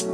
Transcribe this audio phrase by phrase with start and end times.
[0.00, 0.08] Hey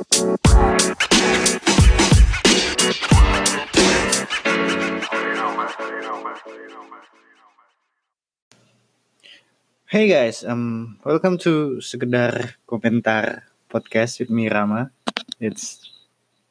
[10.11, 14.91] guys, um, welcome to Sekedar Komentar podcast with me Rama.
[15.39, 15.87] It's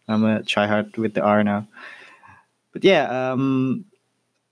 [0.08, 1.68] I'm a tryhard with the R now,
[2.72, 3.84] but yeah, um,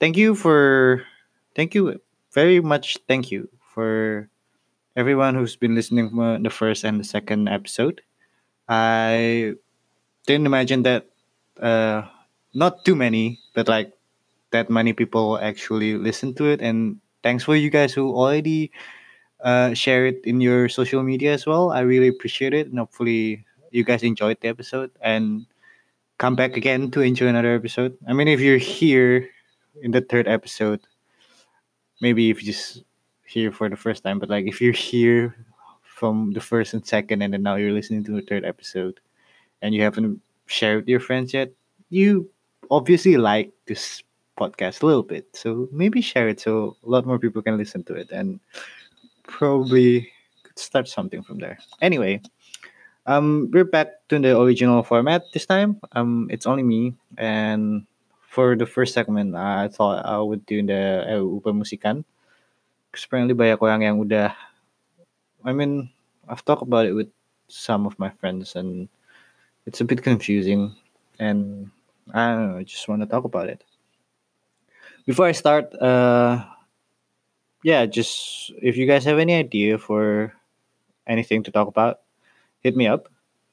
[0.04, 1.08] thank you for,
[1.56, 2.02] thank you
[2.36, 3.00] very much.
[3.08, 4.28] Thank you for
[4.98, 6.12] everyone who's been listening
[6.44, 8.04] the first and the second episode.
[8.68, 9.56] I
[10.28, 11.08] didn't imagine that,
[11.60, 12.04] uh,
[12.54, 13.94] not too many, but like
[14.52, 18.72] that many people actually listen to it and thanks for you guys who already
[19.44, 21.72] uh, share it in your social media as well.
[21.72, 25.46] I really appreciate it, and hopefully you guys enjoyed the episode and
[26.18, 27.98] come back again to enjoy another episode.
[28.08, 29.30] I mean, if you're here
[29.82, 30.82] in the third episode,
[32.02, 32.84] maybe if you just
[33.26, 35.36] here for the first time, but like if you're here
[36.04, 39.00] from the first and second, and then now you're listening to the third episode,
[39.64, 40.20] and you haven't
[40.52, 41.56] shared with your friends yet,
[41.88, 42.28] you
[42.68, 44.04] obviously like this
[44.36, 45.32] podcast a little bit.
[45.32, 48.44] So maybe share it so a lot more people can listen to it and
[49.24, 50.12] probably
[50.44, 51.56] could start something from there.
[51.80, 52.20] Anyway,
[53.08, 55.80] um, we're back to the original format this time.
[55.96, 57.88] Um, it's only me, and
[58.28, 62.04] for the first segment, I thought I would do the RUU Permusikan.
[62.92, 64.36] Because apparently banyak orang yang udah,
[65.44, 65.90] I mean,
[66.28, 67.10] I've talked about it with
[67.48, 68.90] some of my friends, and
[69.66, 70.76] it's a bit confusing,
[71.20, 71.70] and
[72.14, 73.64] I don't know, I just want to talk about it
[75.06, 76.44] before I start, uh,
[77.64, 80.34] yeah, just if you guys have any idea for
[81.08, 82.02] anything to talk about,
[82.62, 83.10] hit me up.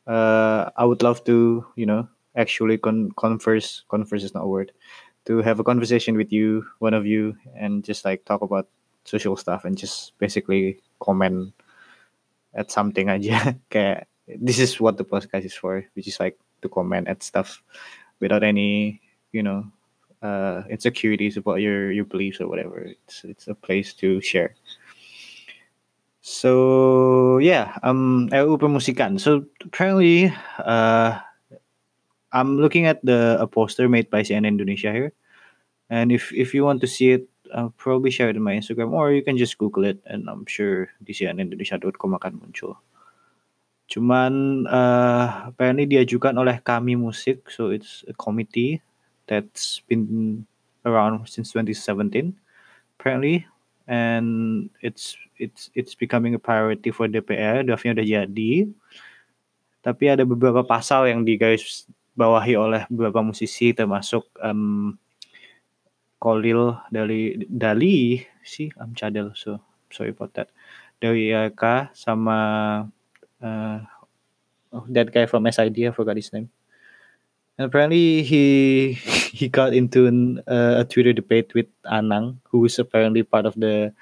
[0.06, 3.82] Uh, I would love to, you know, actually con- converse.
[3.88, 4.72] Converse is not a word.
[5.26, 8.68] To have a conversation with you, one of you, and just like talk about
[9.04, 11.52] social stuff and just basically comment
[12.54, 13.56] at something aja.
[13.70, 17.62] Kayak this is what the podcast is for, which is like to comment at stuff
[18.20, 19.00] without any,
[19.32, 19.66] you know,
[20.22, 22.84] uh, insecurities about your your beliefs or whatever.
[22.84, 24.54] It's it's a place to share.
[26.20, 29.18] So yeah, um, RUU Permusikan.
[29.18, 30.28] So apparently,
[30.60, 31.18] uh,
[32.32, 35.12] I'm looking at the a poster made by CNN Indonesia here,
[35.88, 38.92] and if if you want to see it, I'll probably share it in my Instagram,
[38.92, 42.78] or you can just Google it, and I'm sure di cnnindonesia.com akan muncul.
[43.90, 48.78] Cuman uh, apparently diajukan oleh Kami Musik, so it's a committee
[49.30, 50.46] that's been
[50.84, 52.34] around since 2017
[52.98, 53.46] apparently
[53.86, 58.52] and it's it's it's becoming a priority for DPR draftnya udah jadi
[59.80, 64.98] tapi ada beberapa pasal yang digaris bawahi oleh beberapa musisi termasuk um,
[66.20, 69.58] Kolil dari Dali sih I'm Cadel so
[69.88, 70.52] sorry about that
[71.00, 72.36] dari IRK sama
[73.40, 73.78] uh,
[74.76, 76.52] oh, that guy from SID I forgot his name
[77.60, 78.44] and apparently he
[79.36, 83.52] he got into an, uh, a Twitter debate with Anang, who is apparently part of
[83.60, 83.92] the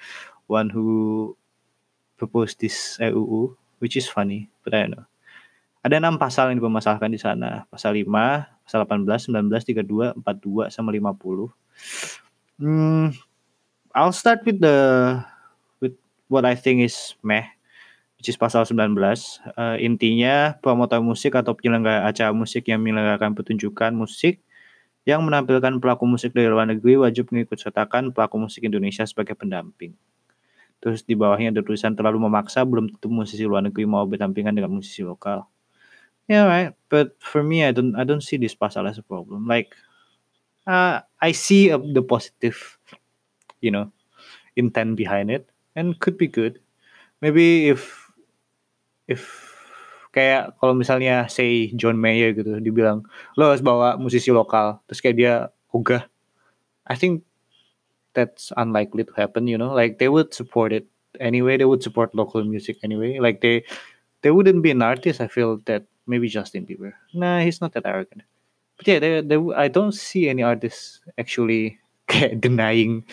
[0.47, 1.35] one who
[2.17, 5.07] proposed this RUU, which is funny, but I don't know.
[5.87, 7.67] Ada enam pasal yang dipermasalahkan di sana.
[7.71, 8.07] Pasal 5,
[8.67, 9.47] pasal 18, 19,
[9.87, 11.55] 32, 42, sama 50.
[12.59, 13.15] Hmm,
[13.95, 15.19] I'll start with the
[15.79, 15.95] with
[16.27, 17.47] what I think is meh
[18.19, 18.99] which is pasal 19.
[19.55, 24.43] Uh, intinya promotor musik atau penyelenggara acara musik yang menyelenggarakan pertunjukan musik
[25.07, 29.95] yang menampilkan pelaku musik dari luar negeri wajib mengikut sertakan pelaku musik Indonesia sebagai pendamping.
[30.83, 34.75] Terus di bawahnya ada tulisan terlalu memaksa belum tentu musisi luar negeri mau berdampingan dengan
[34.75, 35.47] musisi lokal.
[36.29, 36.77] Yeah, right.
[36.93, 39.49] But for me, I don't I don't see this pasal as a problem.
[39.49, 39.73] Like,
[40.69, 42.79] uh, I see uh, the positive,
[43.65, 43.91] you know,
[44.55, 46.61] intent behind it, and could be good.
[47.25, 48.13] Maybe if
[49.09, 49.49] if
[50.13, 53.03] kayak kalau misalnya say John Mayer gitu dibilang
[53.41, 54.79] lo harus bawa musisi lokal.
[54.87, 55.35] Terus kayak dia
[55.73, 56.05] ogah.
[56.89, 57.25] I think
[58.17, 59.73] that's unlikely to happen you know?
[59.73, 60.89] Like they would support it
[61.21, 61.57] anyway.
[61.57, 63.19] They would support local music anyway.
[63.21, 63.65] Like they
[64.23, 66.97] they wouldn't be an artist I feel that maybe Justin Bieber.
[67.13, 68.25] Nah he's not that arrogant
[68.79, 71.83] but yeah they, they, I don't see any artists actually
[72.41, 73.05] denying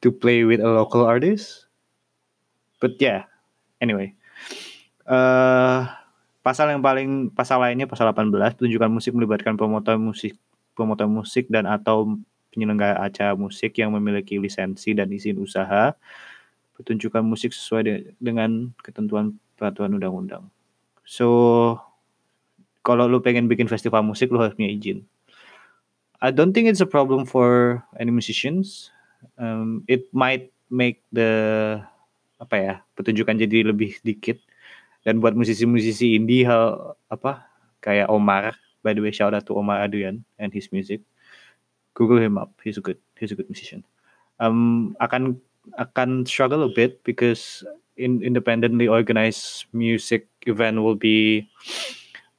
[0.00, 1.66] to play with a local artist.
[2.78, 3.26] But yeah
[3.82, 4.14] anyway.
[5.02, 5.90] Uh,
[6.46, 10.38] pasal yang paling pasal lainnya pasal 18 pertunjukan musik melibatkan promotor musik
[10.72, 12.16] promotor musik dan atau
[12.54, 15.92] penyelenggara acara musik yang memiliki lisensi dan izin usaha.
[16.78, 20.46] Pertunjukan musik sesuai de dengan ketentuan peraturan undang-undang.
[21.02, 21.26] So
[22.88, 25.04] kalau lu pengen bikin festival musik lu harus punya izin.
[26.24, 28.88] I don't think it's a problem for any musicians.
[29.36, 31.30] Um, it might make the
[32.40, 34.40] apa ya pertunjukan jadi lebih sedikit.
[35.04, 37.44] Dan buat musisi-musisi indie hal apa
[37.84, 38.56] kayak Omar.
[38.80, 41.04] By the way shout out to Omar Adrian and his music.
[41.92, 42.56] Google him up.
[42.64, 43.84] He's a good he's a good musician.
[44.40, 45.36] Um akan
[45.76, 47.62] akan struggle a bit because
[47.98, 51.46] in independently organized music event will be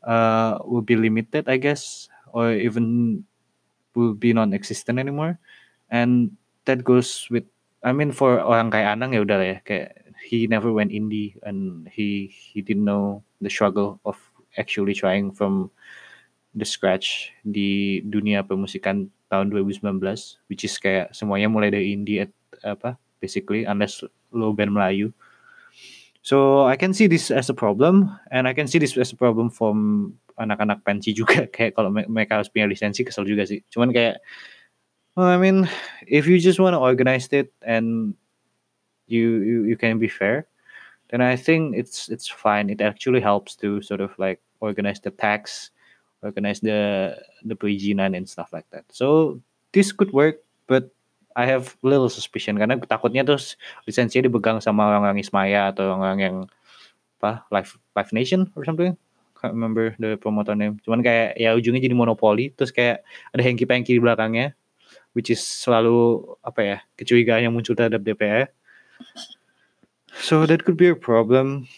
[0.10, 3.22] uh will be limited I guess or even
[3.94, 5.38] will be non-existent anymore.
[5.90, 6.34] And
[6.66, 7.46] that goes with
[7.86, 11.88] I mean for orang kayak Anang ya udah ya kayak he never went indie and
[11.88, 14.20] he he didn't know the struggle of
[14.60, 15.72] actually trying from
[16.58, 20.02] the scratch di dunia pemusikan tahun 2019
[20.52, 22.34] which is kayak semuanya mulai dari indie at,
[22.66, 24.04] apa basically unless
[24.34, 25.14] lo band Melayu
[26.22, 29.20] so I can see this as a problem and I can see this as a
[29.20, 31.48] problem from anak-anak pensi juga.
[31.48, 33.64] Kayak kalau mereka harus punya lisensi kesel juga sih.
[33.72, 34.20] Cuman kayak
[35.16, 35.68] well, I mean
[36.08, 38.16] if you just want to organize it and
[39.10, 40.46] you, you you can be fair
[41.10, 42.70] then I think it's it's fine.
[42.70, 45.72] It actually helps to sort of like organize the tax
[46.22, 48.86] organize the the perizinan and stuff like that.
[48.90, 49.42] So
[49.74, 50.94] this could work, but
[51.40, 53.56] I have little suspicion karena takutnya terus
[53.88, 56.36] lisensinya dipegang sama orang-orang Ismaya atau orang-orang yang
[57.24, 59.00] apa Live Live Nation or something.
[59.40, 60.84] Can't remember the promoter name.
[60.84, 64.52] Cuman kayak ya ujungnya jadi monopoli terus kayak ada Hengki Pengki di belakangnya
[65.16, 68.52] which is selalu apa ya kecurigaan yang muncul terhadap DPR.
[70.20, 71.72] So that could be a problem.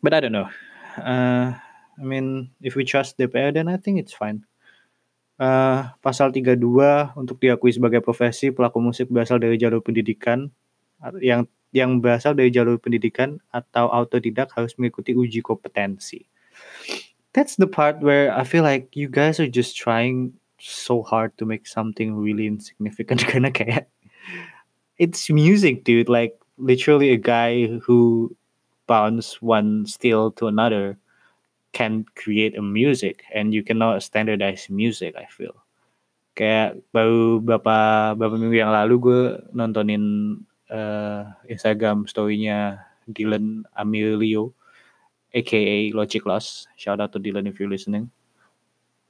[0.00, 0.48] But I don't know.
[0.96, 1.52] Uh,
[1.98, 4.47] I mean, if we trust DPR, then I think it's fine.
[5.38, 6.58] Uh, pasal 32
[7.14, 10.50] untuk diakui sebagai profesi pelaku musik berasal dari jalur pendidikan.
[11.22, 16.26] Yang yang berasal dari jalur pendidikan atau autodidak harus mengikuti uji kompetensi.
[17.36, 21.46] That's the part where I feel like you guys are just trying so hard to
[21.46, 23.22] make something really insignificant.
[23.30, 23.86] Karena kayak
[24.98, 26.10] it's music dude.
[26.10, 28.34] Like literally a guy who
[28.88, 30.98] bounce one steel to another
[31.72, 35.54] can create a music and you cannot standardize music I feel.
[36.38, 39.22] Kayak baru beberapa beberapa minggu yang lalu gue
[39.52, 40.04] nontonin
[40.70, 42.78] uh, Instagram storynya
[43.10, 44.54] Dylan Amelio
[45.34, 48.10] aka Logic Loss shout out to Dylan if you're listening.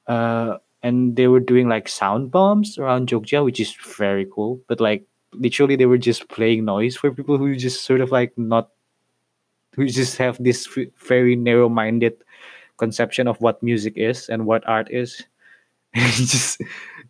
[0.08, 4.60] Uh, and they were doing like sound bombs around Jogja which is very cool.
[4.66, 8.32] But like literally they were just playing noise for people who just sort of like
[8.38, 8.70] not
[9.78, 10.66] who just have this
[11.06, 12.18] very narrow-minded
[12.78, 15.22] conception of what music is and what art is.
[15.94, 16.60] it just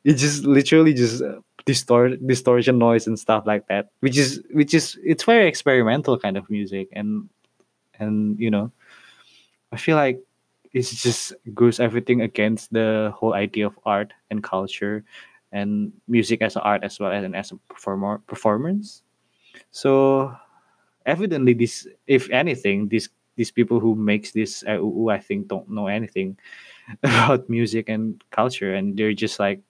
[0.04, 4.74] it just literally just uh, distort distortion noise and stuff like that, which is which
[4.74, 7.28] is it's very experimental kind of music and
[7.98, 8.70] and you know,
[9.72, 10.20] I feel like
[10.74, 15.04] it just goes everything against the whole idea of art and culture
[15.52, 19.02] and music as an art as well as an as a performer performance.
[19.70, 20.36] So
[21.08, 23.08] evidently this if anything this
[23.40, 26.36] these people who makes this RUU I think don't know anything
[27.02, 29.64] about music and culture and they're just like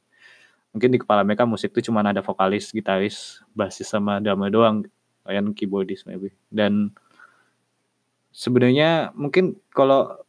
[0.75, 4.85] mungkin di kepala mereka musik itu cuma ada vokalis, gitaris, basis sama drummer doang
[5.29, 6.33] and keyboardist maybe.
[6.49, 6.93] Dan
[8.33, 10.23] sebenarnya mungkin kalau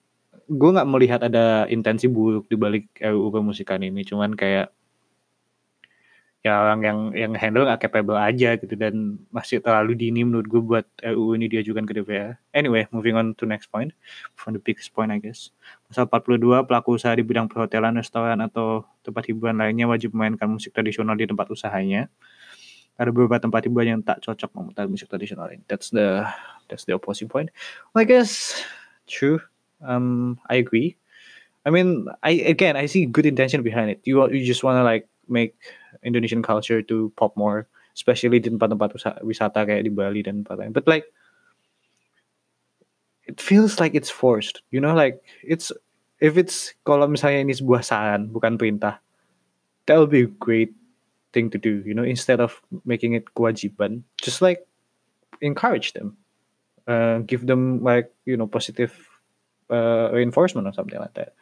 [0.49, 4.73] gue nggak melihat ada intensi buruk di balik RUU pemusikan ini, cuman kayak
[6.39, 10.61] ya orang yang yang handle nggak capable aja gitu dan masih terlalu dini menurut gue
[10.63, 12.39] buat RUU ini diajukan ke DPR.
[12.55, 13.91] Anyway, moving on to next point,
[14.39, 15.51] from the biggest point I guess.
[15.91, 20.71] Pasal 42, pelaku usaha di bidang perhotelan, restoran, atau tempat hiburan lainnya wajib memainkan musik
[20.71, 22.07] tradisional di tempat usahanya.
[22.95, 25.63] Ada beberapa tempat hiburan yang tak cocok memutar musik tradisional ini.
[25.67, 26.23] That's the
[26.71, 27.51] that's the opposing point.
[27.91, 28.55] Well, I guess
[29.11, 29.43] true.
[29.83, 30.95] Um, I agree.
[31.67, 33.99] I mean, I again I see good intention behind it.
[34.07, 35.55] You you just wanna like make
[36.03, 40.71] Indonesian culture to pop more, especially di tempat-tempat wisata kayak di Bali dan tempat lain.
[40.73, 41.07] But like,
[43.29, 44.61] it feels like it's forced.
[44.73, 45.71] You know, like it's
[46.19, 48.99] if it's kalau misalnya ini sebuah saran bukan perintah,
[49.85, 50.73] that would be a great
[51.31, 51.85] thing to do.
[51.85, 54.65] You know, instead of making it kewajiban, just like
[55.45, 56.17] encourage them,
[56.89, 58.91] uh, give them like you know positive
[59.69, 61.37] uh, reinforcement or something like that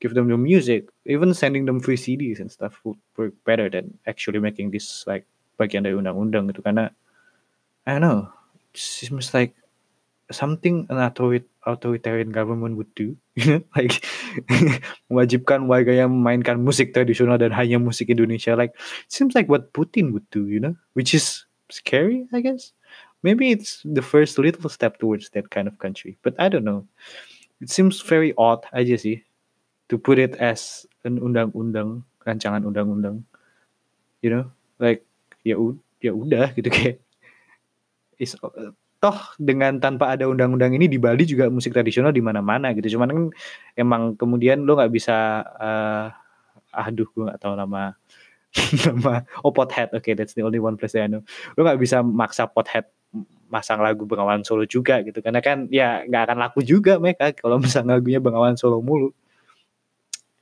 [0.00, 3.98] give them the music, even sending them free CDs and stuff would work better than
[4.06, 5.26] actually making this like
[5.58, 6.62] bagian dari undang-undang gitu.
[6.62, 6.94] Karena
[7.86, 8.30] I don't know,
[8.70, 9.58] it seems like
[10.30, 10.98] something an
[11.66, 14.04] authoritarian government would do, you know, like
[15.10, 20.12] mewajibkan warganya memainkan musik tradisional dan hanya musik Indonesia, like it seems like what Putin
[20.12, 22.72] would do, you know, which is scary, I guess.
[23.26, 26.86] Maybe it's the first little step towards that kind of country, but I don't know.
[27.58, 29.26] It seems very odd aja sih
[29.88, 33.24] to put it as an undang-undang rancangan undang-undang.
[34.20, 34.44] You know
[34.78, 35.04] like
[35.42, 35.56] ya
[35.98, 37.00] ya udah gitu kayak.
[38.18, 38.34] Is
[38.98, 42.98] toh dengan tanpa ada undang-undang ini di Bali juga musik tradisional di mana-mana gitu.
[42.98, 43.24] Cuman kan
[43.78, 46.10] emang kemudian lo nggak bisa uh,
[46.74, 47.94] aduh gue nggak tahu nama
[48.86, 49.94] nama oh Pothead.
[49.94, 51.22] Oke okay, that's the only one place I know.
[51.54, 52.90] Lo nggak bisa maksa Pothead
[53.48, 55.22] masang lagu Bengawan Solo juga gitu.
[55.22, 59.14] Karena kan ya nggak akan laku juga mereka kalau masang lagunya Bengawan Solo mulu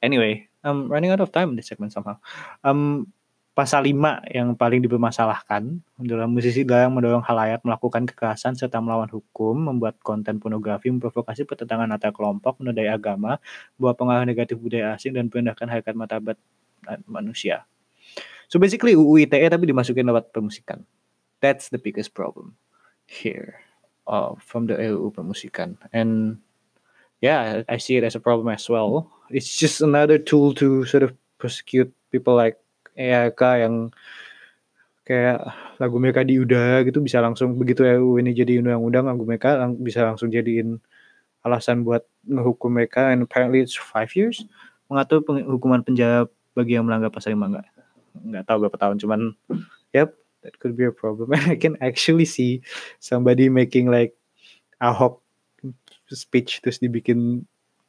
[0.06, 2.22] anyway I'm running out of time in this segment somehow
[2.62, 3.10] um,
[3.56, 9.56] Pasal 5 yang paling dipermasalahkan adalah musisi yang mendorong halayak melakukan kekerasan serta melawan hukum,
[9.56, 13.40] membuat konten pornografi, memprovokasi pertentangan antar kelompok, menodai agama,
[13.80, 16.36] buat pengaruh negatif budaya asing, dan merendahkan harkat martabat
[17.08, 17.64] manusia.
[18.52, 20.84] So basically UU ITE tapi dimasukin lewat pemusikan.
[21.40, 22.60] That's the biggest problem
[23.08, 23.64] here
[24.04, 25.80] uh, from the UU pemusikan.
[25.96, 26.44] And
[27.20, 29.10] yeah, I see it as a problem as well.
[29.30, 32.56] It's just another tool to sort of prosecute people like
[32.96, 33.92] EAK yang
[35.06, 35.46] kayak
[35.78, 40.02] lagu mereka diudah gitu bisa langsung begitu RUU ini jadi undang-undang lagu mereka lang bisa
[40.02, 40.82] langsung jadiin
[41.46, 43.14] alasan buat menghukum mereka.
[43.14, 44.42] And apparently it's five years
[44.86, 47.50] mengatur hukuman penjara bagi yang melanggar pasal lima.
[47.50, 47.66] Enggak
[48.16, 49.20] nggak tahu berapa tahun cuman
[49.92, 51.30] yep that could be a problem.
[51.36, 52.62] And I can actually see
[52.98, 54.14] somebody making like
[54.78, 55.25] Ahok
[56.14, 57.42] speech terus dibikin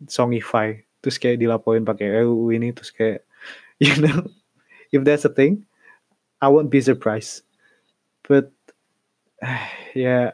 [0.10, 0.74] songify
[1.06, 3.22] terus kayak dilaporin pakai RUU ini terus kayak
[3.84, 4.26] you know
[4.92, 5.66] if that's a thing,
[6.42, 7.44] I won't be surprised.
[8.28, 8.52] But
[9.96, 10.32] yeah,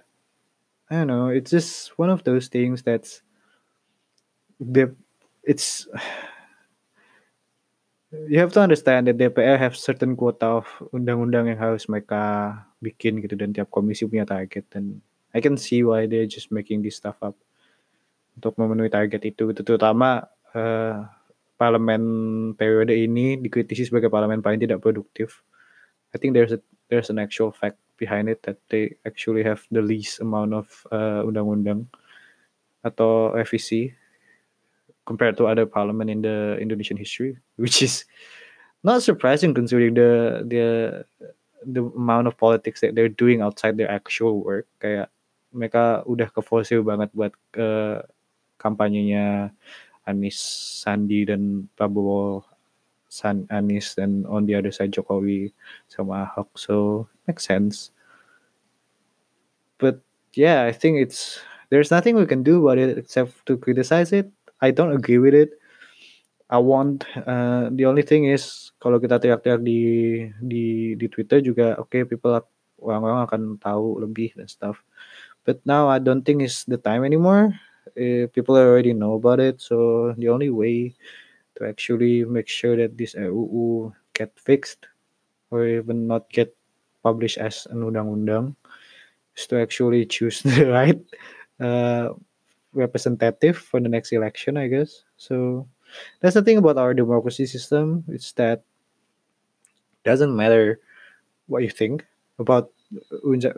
[0.89, 1.27] I don't know.
[1.27, 3.21] It's just one of those things that's
[4.59, 4.95] the
[5.43, 5.87] it's
[8.29, 13.25] you have to understand that DPR have certain quota of undang-undang yang harus mereka bikin
[13.25, 15.01] gitu dan tiap komisi punya target dan
[15.33, 17.33] I can see why they're just making this stuff up
[18.37, 20.25] untuk memenuhi target itu terutama
[20.57, 21.05] uh,
[21.57, 22.03] parlemen
[22.57, 25.45] periode ini dikritisi sebagai parlemen paling tidak produktif.
[26.13, 26.59] I think there's a
[26.89, 31.25] there's an actual fact behind it that they actually have the least amount of uh,
[31.25, 31.89] undang-undang
[32.83, 33.95] atau revisi
[35.07, 38.05] compared to other parliament in the Indonesian history, which is
[38.83, 40.65] not surprising considering the the
[41.63, 44.67] the amount of politics that they're doing outside their actual work.
[44.83, 45.07] Kayak
[45.53, 46.41] mereka udah ke
[46.83, 48.03] banget buat uh,
[48.63, 49.51] kampanyenya
[50.07, 50.39] Anies
[50.83, 52.43] Sandi dan Prabowo
[53.13, 55.53] San Anies dan on the other side Jokowi
[55.85, 56.49] sama Ahok.
[56.57, 57.93] So makes sense.
[59.77, 60.01] But
[60.33, 61.37] yeah I think it's
[61.69, 64.33] there's nothing we can do about it except to criticize it.
[64.63, 65.59] I don't agree with it.
[66.49, 69.81] I want uh, the only thing is kalau kita teriak-teriak di
[70.37, 72.33] di di Twitter juga oke okay, people
[72.83, 74.81] orang-orang akan tahu lebih dan stuff.
[75.43, 77.55] But now I don't think it's the time anymore
[77.97, 79.61] uh, people already know about it.
[79.61, 80.95] So the only way
[81.55, 84.87] to actually make sure that this RUU get fixed
[85.51, 86.55] or even not get
[87.03, 88.55] published as an undang-undang
[89.35, 90.99] is to actually choose the right
[91.59, 92.13] uh,
[92.73, 95.03] representative for the next election, I guess.
[95.17, 95.67] So
[96.21, 98.03] that's the thing about our democracy system.
[98.07, 98.63] It's that
[100.03, 100.81] doesn't matter
[101.47, 102.05] what you think
[102.39, 102.73] about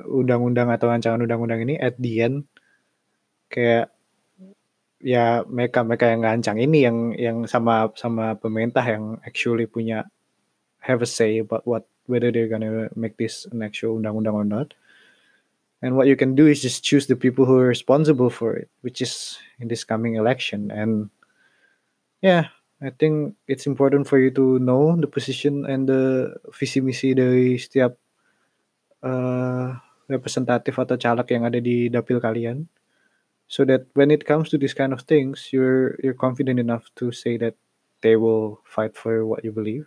[0.08, 2.44] undang-undang atau rancangan undang-undang ini at the end
[3.52, 3.95] kayak
[5.06, 10.10] ya mereka mereka yang ngancang ini yang yang sama sama pemerintah yang actually punya
[10.82, 14.74] have a say about what whether they're gonna make this an actual undang-undang or not.
[15.86, 18.74] And what you can do is just choose the people who are responsible for it,
[18.82, 20.74] which is in this coming election.
[20.74, 21.14] And
[22.26, 22.50] yeah,
[22.82, 27.62] I think it's important for you to know the position and the visi misi dari
[27.62, 27.94] setiap
[29.06, 29.78] uh,
[30.10, 32.66] representatif atau caleg yang ada di dapil kalian
[33.48, 37.12] so that when it comes to these kind of things you're you're confident enough to
[37.12, 37.56] say that
[38.02, 39.86] they will fight for what you believe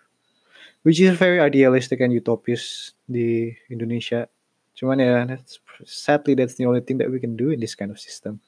[0.83, 4.29] which is very idealistic and utopias di Indonesia.
[4.73, 7.91] Cuman ya that's sadly that's the only thing that we can do in this kind
[7.91, 8.39] of system.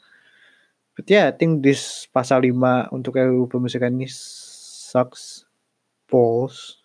[0.95, 5.45] But yeah I think this pasal 5 untuk RUU pemusikan ini sucks
[6.07, 6.81] balls.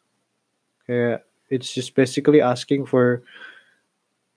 [0.89, 3.22] Kayak it's just basically asking for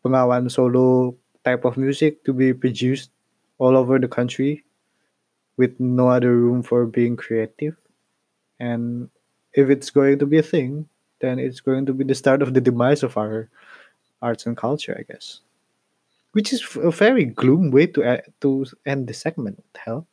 [0.05, 3.11] pengawan solo type of music to be produced
[3.59, 4.65] all over the country
[5.57, 7.77] with no other room for being creative.
[8.61, 9.11] And
[9.53, 10.89] if it's going to be a thing,
[11.21, 13.51] then it's going to be the start of the demise of our
[14.23, 15.41] arts and culture, I guess.
[16.33, 19.65] Which is a very gloom way to uh, to end the segment.
[19.75, 20.07] Hell?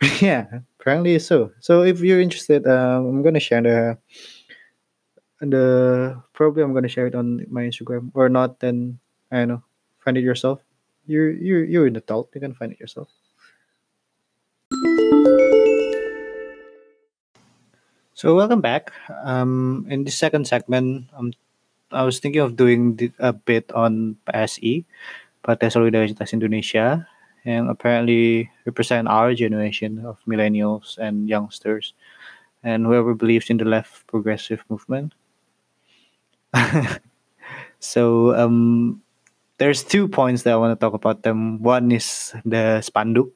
[0.20, 0.46] yeah,
[0.80, 1.52] apparently so.
[1.60, 3.98] So if you're interested, um, I'm gonna share the
[5.40, 8.60] the probably I'm gonna share it on my Instagram or not.
[8.60, 8.98] Then
[9.30, 9.62] I don't know.
[10.04, 10.60] Find it yourself.
[11.06, 12.30] You're you're you're an adult.
[12.34, 13.08] You can find it yourself.
[18.14, 18.88] So welcome back.
[19.22, 21.36] Um, in the second segment, um,
[21.92, 24.88] I was thinking of doing the, a bit on PSI,
[25.44, 27.06] Partai Solidaritas Indonesia,
[27.44, 31.92] and apparently represent our generation of millennials and youngsters,
[32.62, 35.12] and whoever believes in the left progressive movement.
[37.78, 39.03] so um,
[39.58, 41.62] there's two points that I want to talk about them.
[41.62, 43.30] One is the spanduk,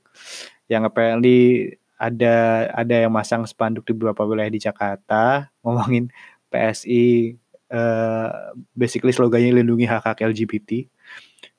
[0.66, 6.14] yang apparently ada ada yang masang spanduk di beberapa wilayah di Jakarta ngomongin
[6.48, 7.34] PSI
[7.74, 10.86] uh, basically slogannya lindungi hak hak LGBT.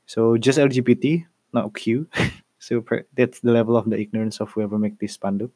[0.09, 2.09] So just LGBT, not Q.
[2.57, 2.81] so
[3.13, 5.53] that's the level of the ignorance of whoever make this spanduk.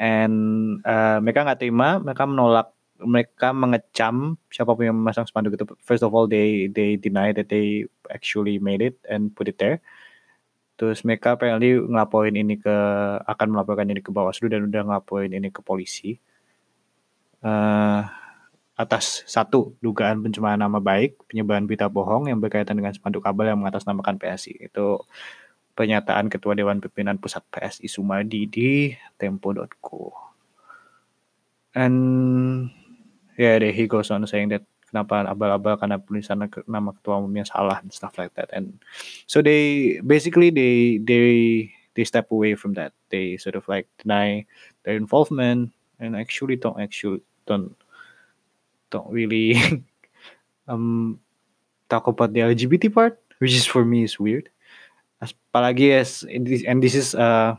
[0.00, 2.72] And uh, mereka nggak terima, mereka menolak,
[3.04, 5.64] mereka mengecam siapa pun yang memasang spanduk itu.
[5.84, 9.80] First of all, they they deny that they actually made it and put it there.
[10.80, 12.76] Terus mereka apparently ngelaporin ini ke
[13.28, 16.16] akan melaporkan ini ke Bawaslu dan udah ngelaporin ini ke polisi.
[17.40, 18.04] Uh,
[18.80, 23.60] atas satu dugaan pencemaran nama baik, penyebaran berita bohong yang berkaitan dengan spanduk kabel yang
[23.60, 24.72] mengatasnamakan PSI.
[24.72, 25.04] Itu
[25.76, 30.16] pernyataan Ketua Dewan Pimpinan Pusat PSI Sumadi di tempo.co.
[31.76, 32.72] And
[33.40, 37.88] yeah, he goes on saying that kenapa abal-abal karena tulisan nama ketua umumnya salah and
[37.88, 38.52] stuff like that.
[38.52, 38.76] And
[39.24, 42.92] so they basically they they they step away from that.
[43.08, 44.44] They sort of like deny
[44.84, 47.72] their involvement and actually don't actually don't
[48.92, 49.56] don't really
[50.68, 51.16] um
[51.88, 54.52] talk about the LGBT part which is for me is weird.
[55.24, 57.56] Apalagi as and this is uh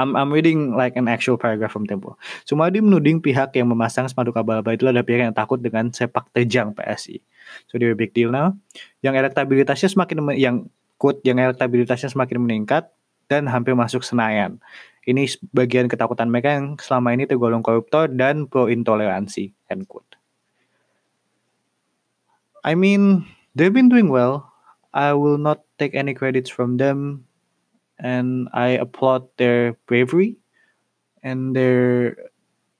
[0.00, 2.16] I'm, I'm reading like an actual paragraph from Tempo.
[2.48, 6.72] Sumadi menuding pihak yang memasang spanduk abal-abal itu adalah pihak yang takut dengan sepak terjang
[6.72, 7.20] PSI.
[7.68, 8.56] So they're a big deal now.
[9.04, 10.56] Yang elektabilitasnya semakin yang
[10.96, 12.88] quote yang elektabilitasnya semakin meningkat
[13.28, 14.62] dan hampir masuk Senayan.
[15.02, 19.50] Ini bagian ketakutan mereka yang selama ini tergolong koruptor dan pro intoleransi.
[19.66, 20.14] End quote.
[22.62, 23.26] I mean,
[23.58, 24.54] they've been doing well.
[24.94, 27.26] I will not take any credits from them
[28.02, 30.36] and I applaud their bravery
[31.22, 32.16] and their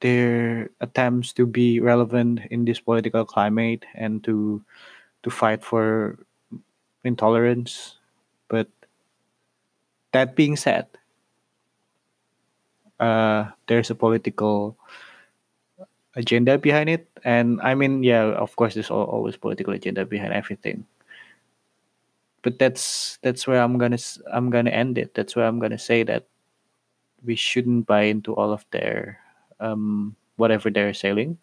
[0.01, 4.63] their attempts to be relevant in this political climate and to
[5.23, 6.19] to fight for
[7.05, 7.97] intolerance.
[8.49, 8.69] But
[10.13, 10.87] that being said,
[13.01, 14.77] uh, there's a political
[16.17, 20.85] agenda behind it, and I mean, yeah, of course, there's always political agenda behind everything
[22.43, 23.99] but that's that's where I'm gonna
[24.33, 25.15] I'm gonna end it.
[25.15, 26.27] That's where I'm gonna say that
[27.25, 29.19] we shouldn't buy into all of their
[29.61, 31.39] um, whatever they're selling,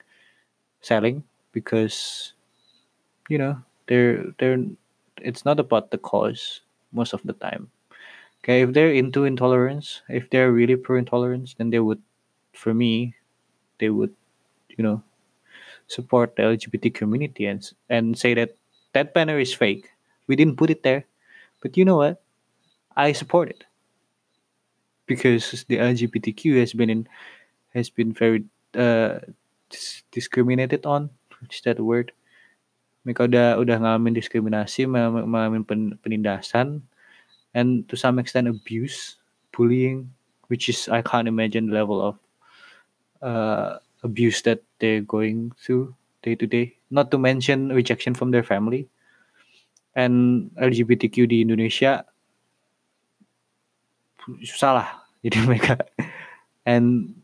[0.82, 2.34] selling because
[3.30, 3.58] you know
[3.88, 4.60] they're they're
[5.22, 7.72] it's not about the cause most of the time.
[8.44, 12.02] Okay, if they're into intolerance, if they're really pro intolerance, then they would,
[12.54, 13.14] for me,
[13.80, 14.16] they would,
[14.70, 15.04] you know,
[15.88, 18.56] support the LGBT community and and say that
[18.94, 19.92] that banner is fake
[20.30, 21.10] we didn't put it there.
[21.60, 22.22] But you know what?
[22.96, 23.66] I support it.
[25.10, 27.10] Because the LGBTQ has been in
[27.74, 28.46] has been very
[28.78, 29.26] uh,
[30.14, 31.10] discriminated on.
[31.50, 32.14] Is that word?
[33.04, 36.86] Mereka udah udah ngalamin diskriminasi, ngalamin pen, penindasan,
[37.58, 39.18] and to some extent abuse,
[39.50, 40.14] bullying,
[40.54, 42.16] which is I can't imagine the level of
[43.26, 46.78] uh, abuse that they're going through day to day.
[46.94, 48.92] Not to mention rejection from their family
[49.96, 52.06] and LGBTQ di Indonesia
[54.46, 54.90] susah lah
[55.26, 55.80] jadi mereka.
[56.66, 57.20] And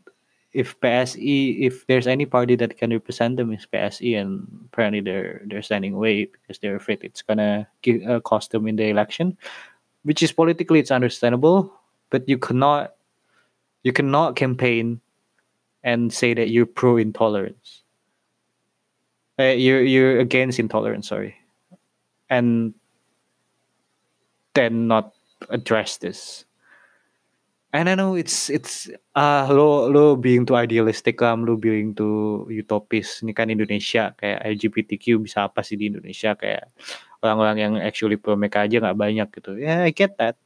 [0.56, 5.44] if PSI if there's any party that can represent them is PSI and apparently they're
[5.44, 9.36] they're standing away because they're afraid it's gonna give, uh, cost them in the election
[10.08, 11.68] which is politically it's understandable
[12.08, 12.96] but you cannot
[13.84, 14.98] you cannot campaign
[15.84, 17.84] and say that you're pro intolerance
[19.38, 21.36] uh, you're you're against intolerance sorry
[22.30, 22.74] and
[24.54, 25.12] then not
[25.50, 26.44] address this.
[27.72, 32.48] And I know it's it's uh lo lo being too idealistic lah, lo being too
[32.48, 33.20] utopis.
[33.20, 36.72] Ini kan Indonesia kayak LGBTQ bisa apa sih di Indonesia kayak
[37.20, 39.60] orang-orang yang actually pro mereka aja nggak banyak gitu.
[39.60, 40.40] Yeah, I get that.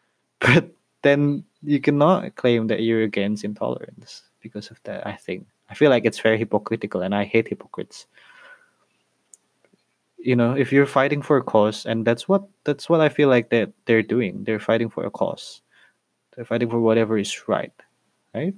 [0.40, 0.72] But
[1.04, 5.04] then you cannot claim that you're against intolerance because of that.
[5.04, 8.08] I think I feel like it's very hypocritical, and I hate hypocrites
[10.22, 13.28] you know if you're fighting for a cause and that's what that's what i feel
[13.28, 14.44] like that they're doing.
[14.44, 15.62] They're fighting for a cause.
[16.34, 17.72] They're fighting for whatever is right
[18.34, 18.54] right?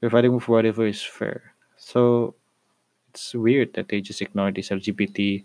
[0.00, 1.54] They're fighting for whatever is fair.
[1.76, 2.34] So
[3.10, 5.44] it's weird that they just ignore this lgbtq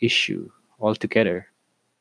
[0.00, 1.48] issue altogether.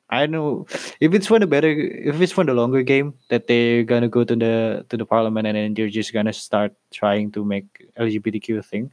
[0.10, 0.67] I know
[1.00, 4.24] if it's for the better if it's for the longer game that they're gonna go
[4.24, 7.65] to the to the parliament and then they're just gonna start trying to make
[7.98, 8.91] lgbtq thing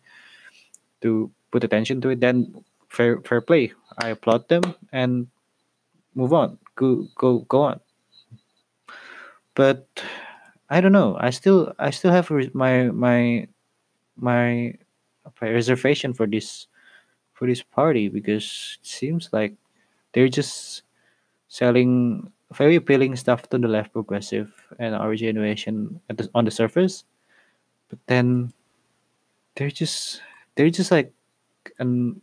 [1.02, 2.54] to put attention to it, then
[2.88, 3.72] fair fair play.
[4.00, 5.28] I applaud them and
[6.14, 6.58] move on.
[6.74, 7.80] Go go go on.
[9.54, 9.86] But
[10.70, 11.16] I don't know.
[11.20, 13.46] I still I still have my my
[14.16, 14.74] my
[15.40, 16.66] reservation for this
[17.34, 19.54] for this party because it seems like
[20.12, 20.82] they're just
[21.48, 26.50] selling very appealing stuff to the left progressive and our generation at the, on the
[26.50, 27.04] surface
[27.88, 28.52] but then
[29.56, 30.20] they're just
[30.54, 31.12] they're just like
[31.78, 32.20] an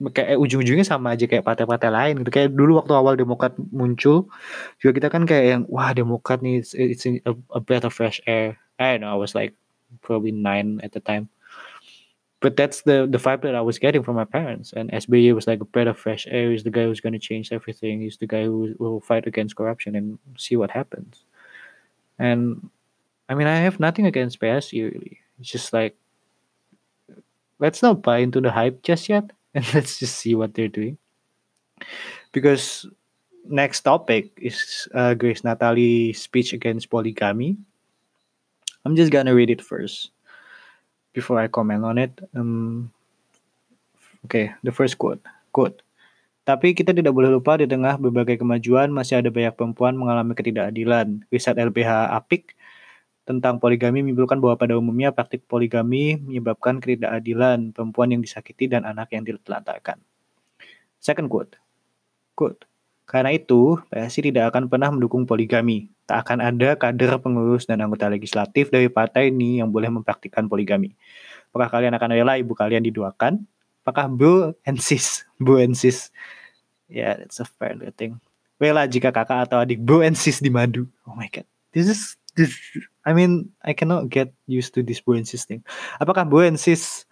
[0.00, 4.32] kayak ujung-ujungnya sama aja kayak partai-partai lain gitu kayak dulu waktu awal Demokrat muncul
[4.80, 8.16] juga kita kan kayak yang wah Demokrat nih it's, it's a, a breath of fresh
[8.24, 9.52] air I don't know I was like
[10.00, 11.28] probably nine at the time
[12.40, 14.72] but that's the the vibe that I was getting from my parents.
[14.72, 16.50] And SBA was like a breath of fresh air.
[16.50, 18.00] He's the guy who's going to change everything.
[18.00, 21.24] He's the guy who will fight against corruption and see what happens.
[22.18, 22.70] And
[23.28, 25.20] I mean, I have nothing against PSU really.
[25.38, 25.96] It's just like
[27.60, 30.98] let's not buy into the hype just yet, and let's just see what they're doing.
[32.32, 32.88] Because
[33.44, 37.56] next topic is uh, Grace Natalie's speech against polygamy.
[38.84, 40.10] I'm just gonna read it first
[41.12, 42.16] before I comment on it.
[42.34, 42.90] Um,
[44.24, 45.20] okay, the first quote.
[45.52, 45.82] Quote.
[46.48, 51.20] Tapi kita tidak boleh lupa di tengah berbagai kemajuan masih ada banyak perempuan mengalami ketidakadilan.
[51.28, 52.56] Riset LBH Apik
[53.24, 59.12] tentang poligami menyebutkan bahwa pada umumnya praktik poligami menyebabkan ketidakadilan, perempuan yang disakiti dan anak
[59.14, 60.00] yang ditelantarkan.
[60.98, 61.56] Second quote.
[62.34, 62.68] Quote.
[63.10, 65.90] Karena itu, PSI tidak akan pernah mendukung poligami.
[66.06, 70.94] Tak akan ada kader pengurus dan anggota legislatif dari partai ini yang boleh mempraktikkan poligami.
[71.50, 73.42] Apakah kalian akan rela ibu kalian diduakan?
[73.82, 76.14] Apakah bu and sis, bu and sis,
[76.86, 78.22] yeah, that's a fair thing.
[78.60, 80.86] Rela jika kakak atau adik bu and sis dimadu.
[81.08, 82.54] Oh my god, this is this.
[83.06, 85.64] I mean, I cannot get used to this bu and sis thing.
[85.98, 87.06] Apakah bu and sis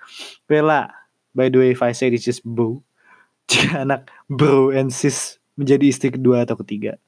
[0.51, 0.93] rela?
[1.35, 2.83] By the way, if I say this is bu,
[3.51, 7.01] jika anak bro and sis menjadi istri kedua atau ketiga?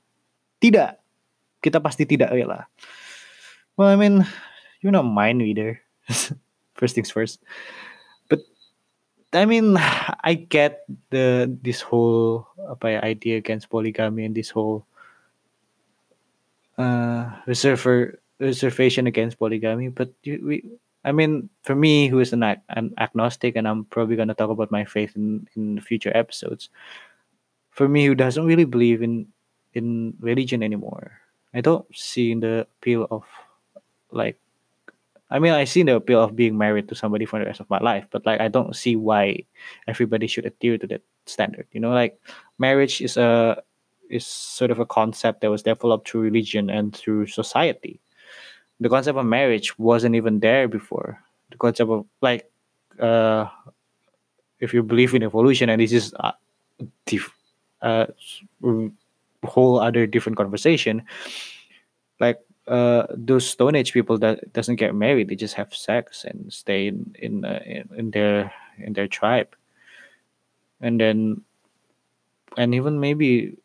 [0.60, 0.96] Tidak.
[1.60, 2.66] Kita pasti tidak rela.
[3.76, 4.24] Well, I mean,
[4.80, 5.80] you're not mind reader.
[6.80, 7.44] first things first.
[8.32, 8.40] But
[9.32, 14.88] I mean, I get the this whole apa ya, idea against polygamy and this whole
[16.80, 19.88] uh, reserver reservation against polygamy.
[19.88, 20.64] But you, we,
[21.04, 24.72] I mean, for me, who is an, an agnostic, and I'm probably gonna talk about
[24.72, 26.72] my faith in in future episodes
[27.70, 29.26] for me who doesn't really believe in
[29.72, 31.16] in religion anymore
[31.54, 33.24] i don't see the appeal of
[34.10, 34.36] like
[35.30, 37.70] i mean i see the appeal of being married to somebody for the rest of
[37.70, 39.38] my life but like i don't see why
[39.86, 42.20] everybody should adhere to that standard you know like
[42.58, 43.56] marriage is a
[44.10, 48.00] is sort of a concept that was developed through religion and through society
[48.80, 52.50] the concept of marriage wasn't even there before the concept of like
[52.98, 53.46] uh
[54.60, 56.32] if you believe in evolution and this is uh,
[57.82, 58.06] uh,
[59.44, 61.02] whole other different conversation.
[62.18, 66.52] Like uh, those Stone Age people that doesn't get married, they just have sex and
[66.52, 69.56] stay in in, uh, in in their in their tribe,
[70.80, 71.40] and then
[72.56, 73.56] and even maybe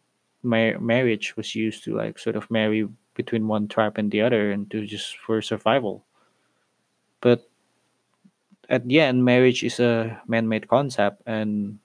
[0.46, 4.52] my marriage was used to like sort of marry between one tribe and the other
[4.52, 6.06] and to just for survival
[7.22, 7.50] but
[8.70, 11.80] at the end marriage is a man-made concept and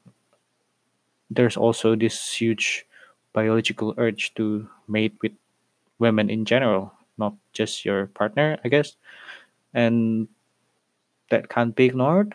[1.30, 2.86] there's also this huge
[3.32, 5.32] biological urge to mate with
[5.98, 8.96] women in general, not just your partner, I guess.
[9.72, 10.28] And
[11.30, 12.34] that can't be ignored.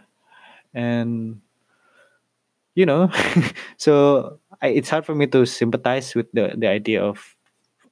[0.74, 1.42] And
[2.76, 3.12] you know,
[3.78, 7.36] so I, it's hard for me to sympathize with the the idea of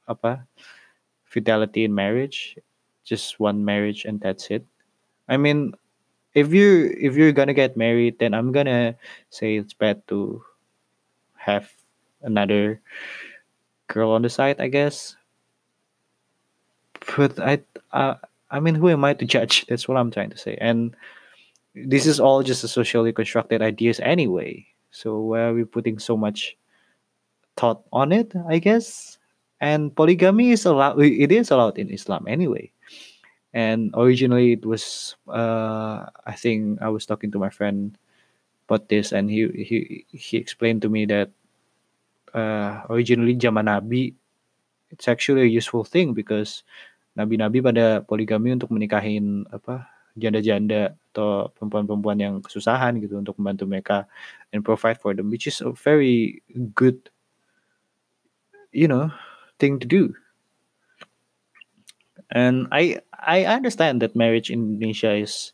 [0.07, 0.45] apa
[1.23, 2.57] fidelity in marriage,
[3.03, 4.65] just one marriage and that's it.
[5.27, 5.73] I mean,
[6.33, 8.95] if you if you're gonna get married, then I'm gonna
[9.29, 10.43] say it's bad to
[11.35, 11.71] have
[12.21, 12.81] another
[13.87, 15.15] girl on the side, I guess.
[17.15, 17.59] But I,
[17.91, 18.15] uh,
[18.49, 19.65] I mean, who am I to judge?
[19.67, 20.57] That's what I'm trying to say.
[20.59, 20.95] And
[21.75, 24.65] this is all just a socially constructed ideas anyway.
[24.93, 26.53] So why are we putting so much
[27.57, 28.29] thought on it?
[28.45, 29.17] I guess.
[29.57, 31.01] And polygamy is allowed.
[31.01, 32.69] It is allowed in Islam anyway.
[33.53, 35.15] And originally, it was.
[35.25, 37.97] Uh, I think I was talking to my friend
[38.69, 41.33] about this, and he he he explained to me that
[42.37, 44.13] uh, originally zaman Nabi
[44.93, 46.61] it's actually a useful thing because
[47.17, 53.97] nabi-nabi pada poligami untuk menikahin apa janda-janda atau perempuan-perempuan yang kesusahan gitu untuk membantu mereka
[54.53, 56.41] and provide for them which is a very
[56.73, 57.09] good
[58.73, 59.09] you know
[59.57, 60.13] thing to do
[62.33, 65.53] and I I understand that marriage in Indonesia is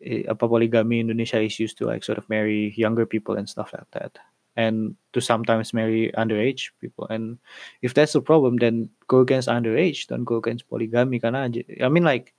[0.00, 3.72] eh, apa poligami Indonesia is used to like sort of marry younger people and stuff
[3.72, 4.16] like that.
[4.56, 7.06] and to sometimes marry underage people.
[7.10, 7.38] And
[7.82, 11.20] if that's the problem, then go against underage, don't go against polygamy.
[11.20, 11.50] Karena
[11.82, 12.34] I mean, like,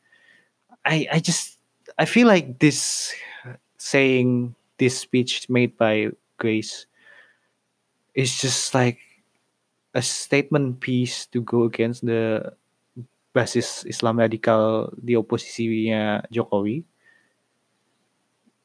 [0.86, 1.58] I I just
[1.98, 3.12] I feel like this
[3.78, 6.86] saying this speech made by Grace
[8.14, 9.00] is just like
[9.94, 12.54] a statement piece to go against the
[13.34, 16.86] basis Islam radikal di oposisinya Jokowi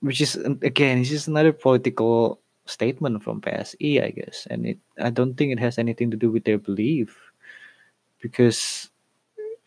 [0.01, 4.47] which is again it's just another political statement from PSI I guess.
[4.51, 7.17] And it I don't think it has anything to do with their belief
[8.23, 8.91] because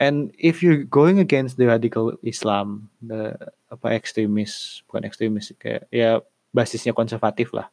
[0.04, 3.40] and if you're going against the radical Islam the
[3.72, 6.20] apa ekstremis bukan ekstremis kayak ya
[6.52, 7.72] basisnya konservatif lah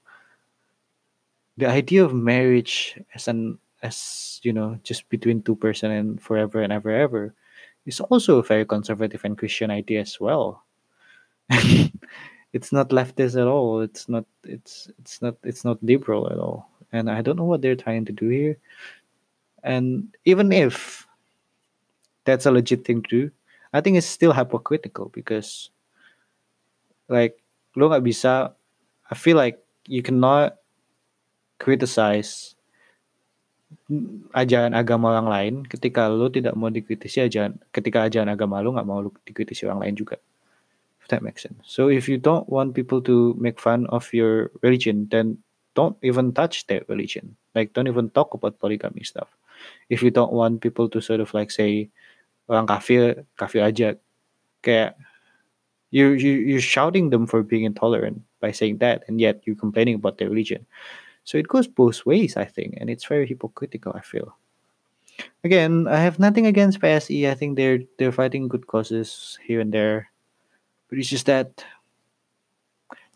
[1.59, 6.63] the idea of marriage as an as you know just between two person and forever
[6.63, 7.35] and ever ever
[7.87, 10.65] is also a very conservative and Christian idea as well.
[12.53, 13.81] it's not leftist at all.
[13.81, 14.25] It's not.
[14.45, 15.37] It's it's not.
[15.45, 16.69] It's not liberal at all.
[16.93, 18.59] And I don't know what they're trying to do here.
[19.63, 21.07] And even if
[22.31, 23.23] that's a legit thing to do,
[23.75, 25.75] I think it's still hypocritical because,
[27.11, 27.43] like,
[27.75, 28.55] lo nggak bisa.
[29.11, 29.59] I feel like
[29.91, 30.63] you cannot
[31.59, 32.55] criticize
[34.35, 38.87] ajaran agama orang lain ketika lu tidak mau dikritisi ajaran ketika ajaran agama lu nggak
[38.87, 40.17] mau lu dikritisi orang lain juga.
[41.03, 41.59] If that makes sense.
[41.67, 45.43] So if you don't want people to make fun of your religion then
[45.75, 47.35] don't even touch their religion.
[47.55, 49.31] Like don't even talk about polygamy stuff.
[49.91, 51.91] If you don't want people to sort of like say
[52.51, 53.95] orang kafir kafir aja
[54.67, 54.99] kayak
[55.95, 59.95] you you you're shouting them for being intolerant by saying that and yet you're complaining
[59.95, 60.67] about their religion
[61.25, 63.93] so it goes both ways, I think, and it's very hypocritical.
[63.95, 64.37] I feel.
[65.45, 67.29] Again, I have nothing against PSI.
[67.31, 70.11] I think they're they're fighting good causes here and there,
[70.89, 71.65] but it's just that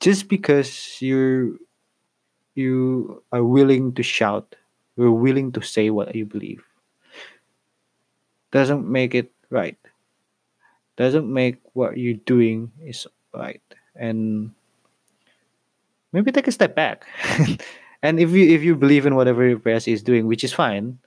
[0.01, 1.59] just because you
[2.55, 4.55] you are willing to shout,
[4.97, 6.63] you're willing to say what you believe,
[8.55, 9.77] doesn't make it right.
[10.95, 13.61] Doesn't make what you're doing is right.
[13.99, 14.55] And
[16.15, 17.05] maybe take a step back.
[18.05, 21.01] And if you if you believe in whatever your press is doing, which is fine,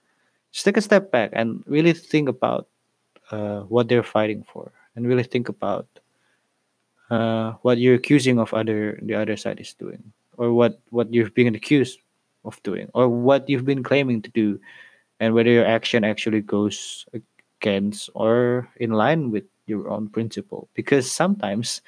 [0.50, 2.66] just take a step back and really think about
[3.30, 5.86] uh, what they're fighting for, and really think about
[7.14, 10.10] uh, what you're accusing of other the other side is doing,
[10.42, 12.02] or what what you've been accused
[12.50, 14.58] of doing, or what you've been claiming to do,
[15.22, 17.06] and whether your action actually goes
[17.62, 20.70] against or in line with your own principle.
[20.74, 21.82] Because sometimes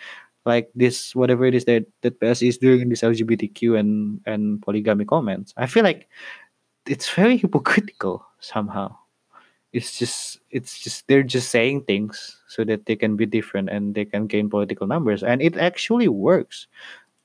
[0.46, 4.62] like this whatever it is that that PS is doing in this LGBTQ and and
[4.62, 6.10] polygamy comments, I feel like
[6.86, 8.96] it's very hypocritical somehow.
[9.72, 13.94] It's just it's just they're just saying things so that they can be different and
[13.94, 16.68] they can gain political numbers, and it actually works.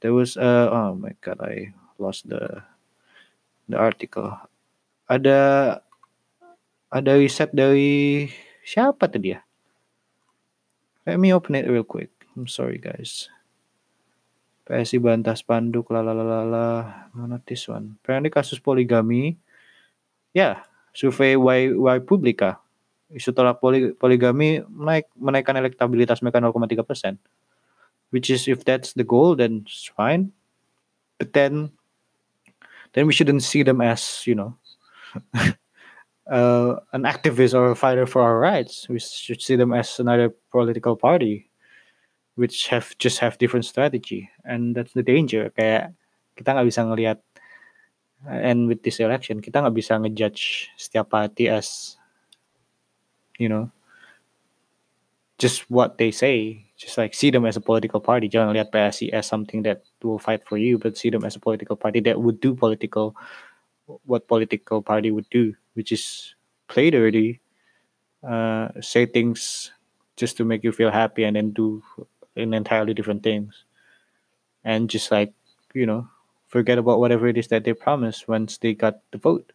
[0.00, 2.61] There was uh oh my god, I lost the
[3.68, 4.37] the article.
[5.09, 5.80] Ada
[6.94, 8.30] ada riset dari
[8.62, 9.42] siapa tadi ya?
[11.02, 12.14] Let me open it real quick.
[12.38, 13.26] I'm sorry guys.
[14.64, 17.11] PSI bantah spanduk lalalala.
[17.12, 17.98] Mana this one?
[18.00, 19.37] Apparently kasus poligami.
[20.33, 20.54] Ya, yeah,
[20.94, 22.62] survei Y, y Publica.
[23.14, 27.14] Setelah poli, poligami naik menaikkan elektabilitas mereka 0,3 persen.
[28.09, 30.33] Which is if that's the goal, then it's fine.
[31.18, 31.74] But then,
[32.96, 34.59] then we shouldn't see them as you know,
[36.30, 38.88] uh, an activist or a fighter for our rights.
[38.88, 41.50] We should see them as another political party
[42.34, 44.30] which have just have different strategy.
[44.44, 45.50] And that's the danger.
[45.54, 45.94] Kayak
[46.34, 47.18] kita nggak bisa ngelihat
[48.26, 49.38] and with this election.
[49.38, 51.96] Kita nggak bisa ngejudge setiap party as
[53.38, 53.70] you know
[55.38, 56.66] just what they say.
[56.74, 58.26] Just like see them as a political party.
[58.26, 61.42] Jangan lihat PSI as something that will fight for you but see them as a
[61.42, 63.14] political party that would do political
[64.08, 66.34] what political party would do which is
[66.68, 67.40] play dirty
[68.26, 69.70] uh, say things
[70.16, 71.82] just to make you feel happy and then do
[72.37, 73.64] in entirely different things.
[74.64, 75.32] And just like
[75.74, 76.08] you know
[76.48, 79.52] forget about whatever it is that they promised once they got the vote.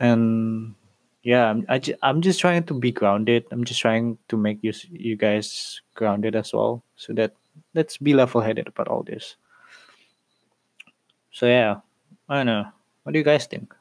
[0.00, 0.74] And
[1.22, 3.44] yeah I'm, I, I'm just trying to be grounded.
[3.50, 7.34] I'm just trying to make you you guys grounded as well so that
[7.74, 9.36] let's be level-headed about all this.
[11.30, 11.80] So yeah
[12.28, 12.66] i don't know.
[13.04, 13.72] What do you guys think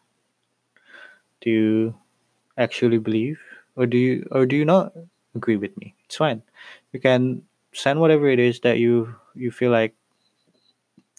[1.48, 1.96] do you
[2.58, 3.40] actually believe
[3.80, 4.92] or do you or do you not
[5.36, 6.42] agree with me it's fine
[6.92, 7.42] you can
[7.74, 9.96] send whatever it is that you you feel like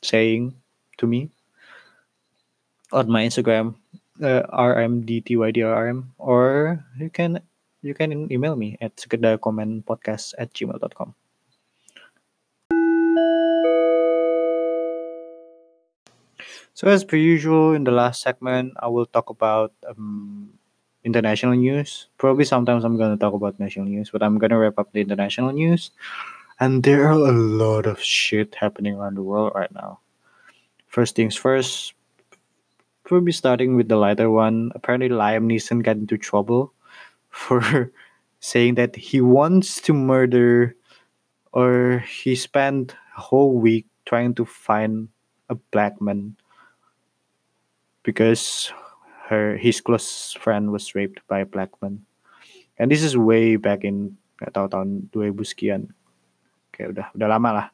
[0.02, 0.54] saying
[0.98, 1.30] to me
[2.92, 3.76] on my Instagram,
[4.22, 7.40] uh, rmdtydrm, or you can
[7.82, 11.14] you can email me at podcast at gmail.com.
[16.78, 20.54] So, as per usual, in the last segment, I will talk about um,
[21.02, 22.06] international news.
[22.18, 24.92] Probably sometimes I'm going to talk about national news, but I'm going to wrap up
[24.92, 25.90] the international news.
[26.60, 29.98] And there are a lot of shit happening around the world right now.
[30.86, 31.94] First things first,
[33.02, 34.70] probably starting with the lighter one.
[34.76, 36.72] Apparently, Liam Neeson got into trouble
[37.30, 37.90] for
[38.38, 40.76] saying that he wants to murder
[41.50, 45.08] or he spent a whole week trying to find
[45.50, 46.36] a black man
[48.08, 48.72] because
[49.28, 52.00] her his close friend was raped by a black man.
[52.80, 55.82] And this is way back in nggak tahu tahun 2000 sekian.
[56.72, 57.68] Kayak udah udah lama lah.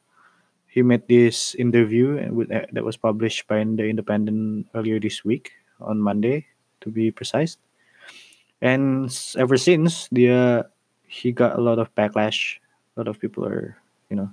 [0.67, 5.55] He made this interview with, uh, that was published by the Independent earlier this week
[5.79, 6.43] on Monday,
[6.83, 7.55] to be precise.
[8.59, 9.07] And
[9.39, 12.59] ever since, he got a lot of backlash.
[12.59, 13.79] A lot of people are,
[14.11, 14.27] you know,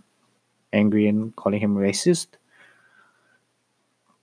[0.74, 2.41] angry and calling him racist.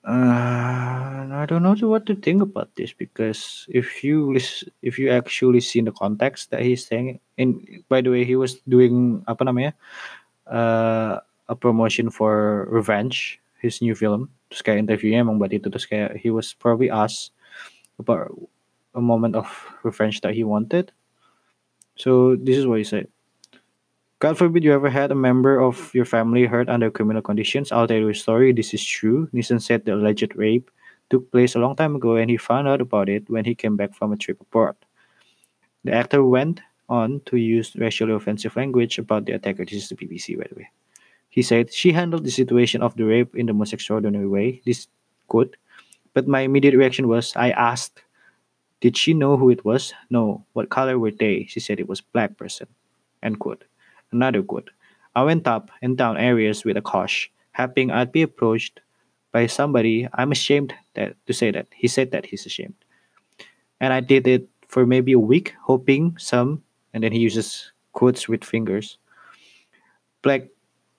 [0.03, 4.39] Uh, I don't know what to think about this because if you
[4.81, 8.63] if you actually see the context that he's saying, and by the way, he was
[8.63, 9.75] doing apa namanya
[10.47, 14.31] uh, a promotion for Revenge, his new film.
[14.49, 17.35] Terus kayak interviewnya emang buat itu terus kayak he was probably asked
[17.99, 18.31] about
[18.95, 19.47] a moment of
[19.83, 20.91] revenge that he wanted.
[21.99, 23.11] So this is what he said.
[24.19, 27.71] God forbid you ever had a member of your family hurt under criminal conditions.
[27.71, 28.51] I'll tell you a story.
[28.51, 29.29] This is true.
[29.33, 30.69] Neeson said the alleged rape
[31.09, 33.77] took place a long time ago and he found out about it when he came
[33.77, 34.75] back from a trip abroad.
[35.85, 39.63] The actor went on to use racially offensive language about the attacker.
[39.63, 40.69] This is the BBC, by the way.
[41.29, 44.61] He said, She handled the situation of the rape in the most extraordinary way.
[44.65, 44.87] This
[45.29, 45.55] quote.
[46.13, 48.03] But my immediate reaction was, I asked,
[48.81, 49.93] Did she know who it was?
[50.09, 50.43] No.
[50.51, 51.45] What color were they?
[51.47, 52.67] She said it was black person.
[53.23, 53.63] End quote.
[54.11, 54.69] Another good.
[55.15, 58.79] I went up and down areas with a cosh, hoping I'd be approached
[59.31, 60.07] by somebody.
[60.13, 61.67] I'm ashamed that to say that.
[61.75, 62.75] He said that he's ashamed.
[63.79, 68.27] And I did it for maybe a week, hoping some, and then he uses quotes
[68.27, 68.97] with fingers.
[70.21, 70.47] Black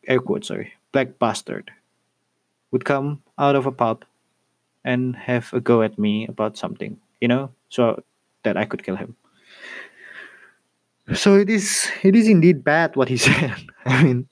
[0.06, 1.70] air quotes, sorry, black bastard
[2.70, 4.04] would come out of a pub
[4.84, 8.02] and have a go at me about something, you know, so
[8.44, 9.16] that I could kill him.
[11.14, 13.54] So it is it is indeed bad what he said.
[13.84, 14.28] I mean,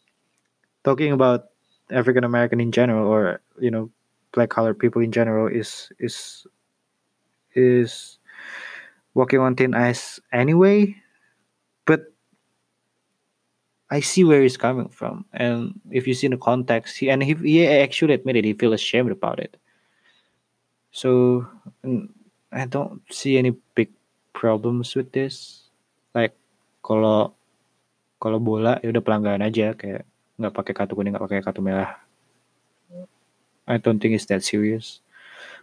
[0.85, 1.51] talking about
[1.91, 3.91] African American in general or you know
[4.33, 6.47] black colored people in general is is
[7.55, 8.19] is
[9.15, 10.95] walking on thin ice anyway.
[11.87, 12.13] But
[13.91, 17.35] I see where he's coming from, and if you see the context, he and he,
[17.35, 19.57] he actually admitted he feels ashamed about it.
[20.93, 21.49] So
[22.53, 23.91] I don't see any big
[24.33, 25.65] problems with this.
[26.15, 26.37] Like
[26.89, 27.37] kalau
[28.17, 30.09] kalau bola ya udah pelanggaran aja kayak
[30.41, 32.01] nggak pakai kartu kuning nggak pakai kartu merah.
[33.69, 35.05] I don't think it's that serious.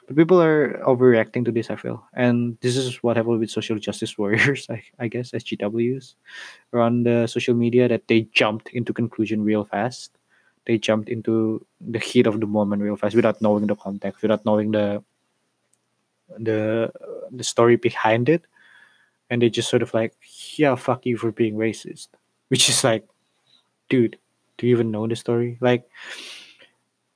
[0.06, 2.06] But people are overreacting to this, I feel.
[2.14, 6.14] And this is what happened with social justice warriors, I, I guess, SGWs,
[6.74, 10.12] around the social media that they jumped into conclusion real fast.
[10.66, 14.46] They jumped into the heat of the moment real fast without knowing the context, without
[14.46, 15.04] knowing the
[16.38, 16.92] the
[17.32, 18.46] the story behind it.
[19.30, 20.14] And they just sort of like,
[20.56, 22.10] yeah, fuck you for being racist.
[22.50, 23.08] Which is like,
[23.90, 24.18] dude,
[24.58, 25.58] do you even know the story?
[25.62, 25.90] Like,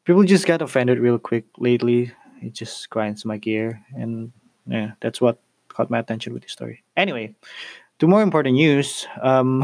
[0.05, 2.11] people just got offended real quick lately.
[2.41, 4.31] It just grinds my gear, and
[4.65, 6.83] yeah, that's what caught my attention with the story.
[6.97, 7.35] Anyway,
[7.99, 9.05] to more important news.
[9.21, 9.63] Um,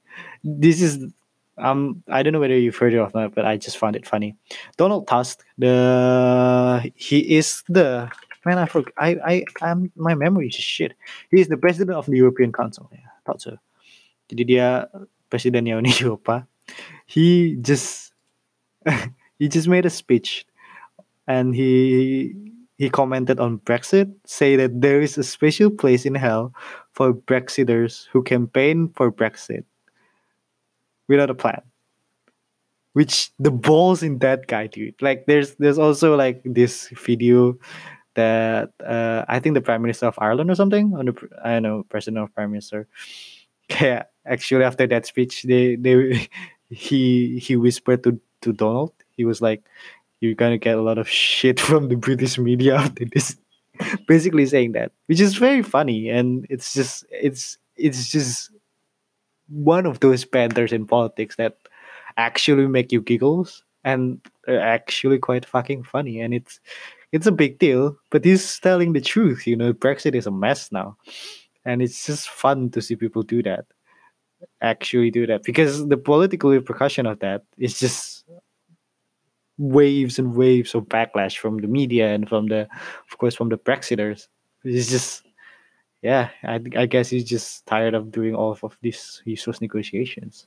[0.44, 1.12] this is
[1.58, 4.06] um I don't know whether you've heard it or not, but I just found it
[4.06, 4.36] funny.
[4.76, 8.10] Donald Tusk, the he is the
[8.46, 8.62] man.
[8.62, 8.94] I forgot.
[8.96, 10.94] I I I'm my memory is shit.
[11.34, 12.86] He is the president of the European Council.
[12.94, 13.58] Yeah, thought so.
[14.30, 14.86] Jadi dia
[15.26, 16.46] presidennya Uni Eropa.
[17.06, 18.10] He just
[19.38, 20.42] he just made a speech
[21.30, 22.34] and he
[22.78, 26.52] he commented on Brexit, say that there is a special place in hell
[26.92, 29.64] for Brexiters who campaign for Brexit
[31.08, 31.62] without a plan.
[32.92, 35.00] Which the balls in that guy, dude.
[35.00, 37.58] Like there's there's also like this video
[38.16, 41.62] that uh, I think the Prime Minister of Ireland or something, on the I don't
[41.62, 42.88] know, President of Prime Minister.
[43.80, 46.28] Yeah, actually after that speech, they they
[46.70, 48.92] he he whispered to to Donald.
[49.16, 49.64] He was like,
[50.20, 53.36] "You're gonna get a lot of shit from the British media after this."
[54.06, 58.52] Basically saying that, which is very funny, and it's just it's it's just
[59.48, 61.56] one of those banters in politics that
[62.16, 66.60] actually make you giggles and actually quite fucking funny, and it's
[67.16, 67.96] it's a big deal.
[68.10, 69.46] But he's telling the truth.
[69.46, 70.96] You know, Brexit is a mess now,
[71.64, 73.66] and it's just fun to see people do that
[74.60, 78.24] actually do that because the political repercussion of that is just
[79.58, 82.68] waves and waves of backlash from the media and from the,
[83.10, 84.28] of course, from the Brexiters.
[84.62, 85.22] He's just,
[86.02, 90.46] yeah, I, I guess he's just tired of doing all of these useless negotiations.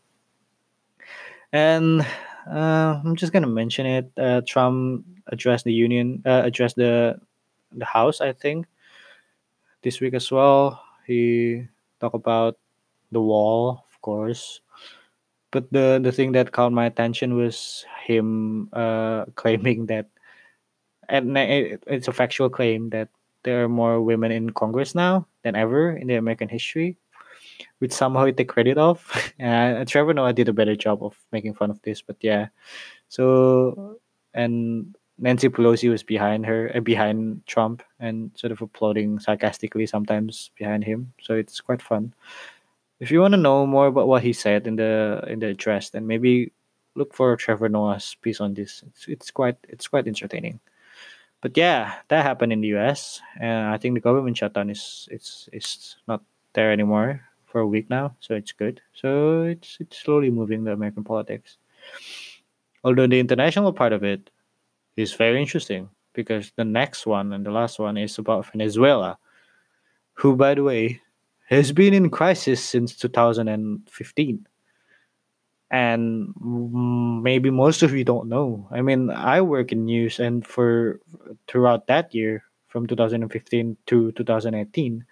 [1.51, 2.05] And
[2.47, 4.11] uh, I'm just gonna mention it.
[4.17, 7.19] Uh, Trump addressed the union, uh, addressed the
[7.71, 8.67] the House, I think,
[9.83, 10.81] this week as well.
[11.05, 11.65] He
[11.99, 12.57] talked about
[13.11, 14.61] the wall, of course,
[15.51, 20.07] but the the thing that caught my attention was him uh, claiming that,
[21.09, 23.09] and it, it's a factual claim that
[23.43, 26.97] there are more women in Congress now than ever in the American history,
[27.80, 29.05] which somehow he take credit of.
[29.39, 32.47] and Trevor Noah did a better job of making fun of this, but yeah.
[33.07, 33.99] So
[34.34, 40.51] and Nancy Pelosi was behind her, uh, behind Trump, and sort of applauding sarcastically sometimes
[40.57, 41.14] behind him.
[41.22, 42.14] So it's quite fun.
[42.99, 45.89] If you want to know more about what he said in the in the address,
[45.89, 46.51] then maybe
[46.95, 48.84] look for Trevor Noah's piece on this.
[48.88, 50.60] It's it's quite it's quite entertaining.
[51.41, 53.22] But yeah, that happened in the U.S.
[53.39, 56.22] and I think the government shutdown is it's it's not
[56.53, 58.82] there anymore for a week now, so it's good.
[58.93, 61.58] So it's it's slowly moving the American politics.
[62.84, 64.30] Although the international part of it
[64.95, 69.18] is very interesting because the next one and the last one is about Venezuela,
[70.14, 71.02] who, by the way,
[71.50, 74.47] has been in crisis since 2015
[75.72, 76.34] and
[77.22, 81.00] maybe most of you don't know i mean i work in news and for
[81.47, 85.06] throughout that year from 2015 to 2018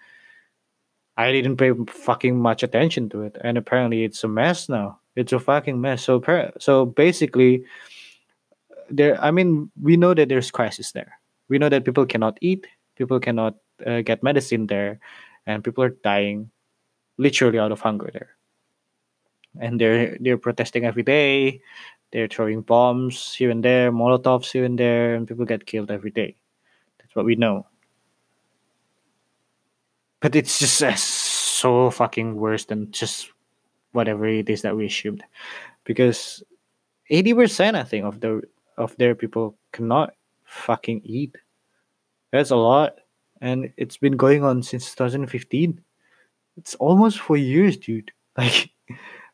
[1.18, 4.98] i didn't pay fucking much attention to it and apparently it's a mess now.
[5.16, 6.04] It's a fucking mess.
[6.04, 6.22] So
[6.58, 7.64] so basically
[8.88, 11.18] there i mean we know that there's crisis there.
[11.48, 12.66] We know that people cannot eat
[12.96, 13.54] people cannot
[13.84, 15.00] uh, get medicine there
[15.46, 16.50] and people are dying
[17.18, 18.30] literally out of hunger there.
[19.60, 21.60] And they're they're protesting every day.
[22.12, 26.10] They're throwing bombs here and there molotovs here and there and people get killed every
[26.10, 26.36] day.
[26.98, 27.66] That's what we know
[30.20, 33.30] but it's just uh, so fucking worse than just
[33.92, 35.24] whatever it is that we assumed.
[35.84, 36.42] Because
[37.10, 38.42] 80% i think of the
[38.76, 40.12] of their people cannot
[40.44, 41.36] fucking eat.
[42.32, 43.00] That's a lot.
[43.40, 45.80] And it's been going on since 2015
[46.58, 48.10] it's almost four years dude.
[48.38, 48.70] Like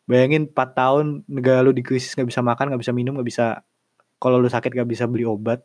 [0.09, 3.61] bayangin 4 tahun negara lu di krisis nggak bisa makan nggak bisa minum nggak bisa
[4.17, 5.61] kalau lu sakit nggak bisa beli obat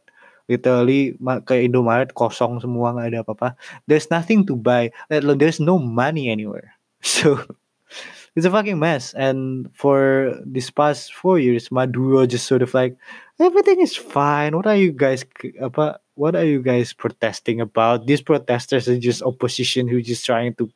[0.49, 3.49] literally ke Indomaret kosong semua nggak ada apa-apa.
[3.85, 4.89] There's nothing to buy.
[5.13, 6.75] There's no money anywhere.
[6.99, 7.39] So
[8.35, 9.13] it's a fucking mess.
[9.13, 12.97] And for this past four years Maduro just sort of like
[13.39, 14.51] everything is fine.
[14.57, 15.23] What are you guys
[15.63, 18.05] apa what are you guys protesting about?
[18.05, 20.67] These protesters are just opposition who just trying to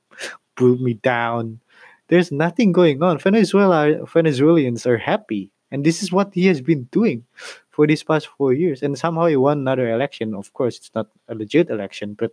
[0.56, 1.60] pull me down.
[2.08, 3.20] There's nothing going on.
[3.20, 7.26] Venezuela Venezuelans are happy, and this is what he has been doing
[7.74, 8.86] for these past four years.
[8.86, 10.38] And somehow he won another election.
[10.38, 12.32] Of course, it's not a legit election, but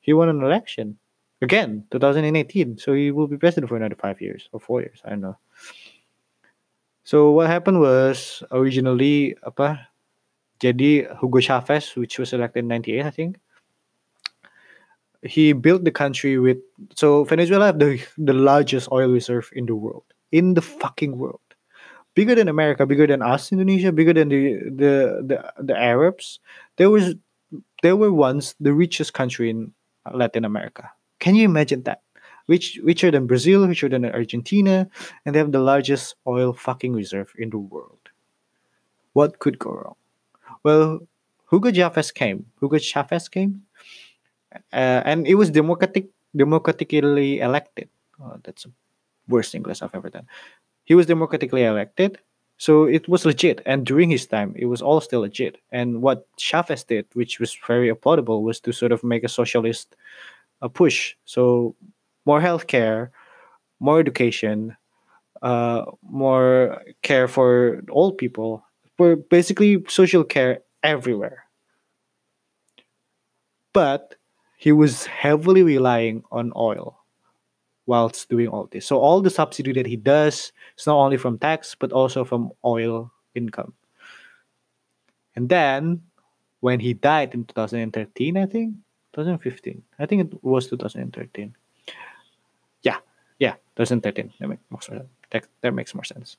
[0.00, 0.96] he won an election
[1.42, 2.78] again, 2018.
[2.78, 5.02] So he will be president for another five years or four years.
[5.04, 5.36] I don't know.
[7.02, 9.88] So what happened was originally apa?
[10.60, 13.38] Jadi Hugo Chavez, which was elected in '98, I think,
[15.22, 16.58] he built the country with
[16.94, 21.47] so Venezuela have the the largest oil reserve in the world, in the fucking world,
[22.18, 24.42] bigger than America, bigger than us, Indonesia, bigger than the
[24.82, 24.92] the
[25.30, 25.38] the,
[25.70, 26.42] the Arabs.
[26.76, 27.14] There was
[27.82, 29.72] they were once the richest country in
[30.10, 30.90] Latin America.
[31.22, 32.02] Can you imagine that?
[32.48, 34.88] Rich, richer than Brazil, richer than Argentina,
[35.24, 38.00] and they have the largest oil fucking reserve in the world.
[39.12, 39.98] What could go wrong?
[40.64, 41.04] Well,
[41.50, 42.46] Hugo Chavez came.
[42.60, 43.68] Hugo Chavez came
[44.72, 47.88] uh, and it was democratic democratically elected.
[48.20, 48.72] Oh, that's the
[49.28, 50.26] worst English I've ever done.
[50.88, 52.18] He was democratically elected,
[52.56, 53.60] so it was legit.
[53.66, 55.58] And during his time, it was all still legit.
[55.70, 59.94] And what Chavez did, which was very applaudable, was to sort of make a socialist
[60.62, 61.14] a push.
[61.26, 61.76] So
[62.24, 63.10] more healthcare,
[63.80, 64.78] more education,
[65.42, 68.64] uh, more care for old people,
[68.96, 71.44] for basically social care everywhere.
[73.74, 74.14] But
[74.56, 76.97] he was heavily relying on oil
[77.88, 78.86] whilst doing all this.
[78.86, 82.52] So all the subsidy that he does is not only from tax but also from
[82.64, 83.72] oil income.
[85.34, 86.02] And then
[86.60, 88.74] when he died in 2013, I think
[89.14, 91.56] 2015, I think it was 2013.
[92.82, 92.98] Yeah,
[93.38, 94.34] yeah, 2013.
[94.38, 95.04] That makes more sense.
[95.30, 96.36] That, that makes more sense.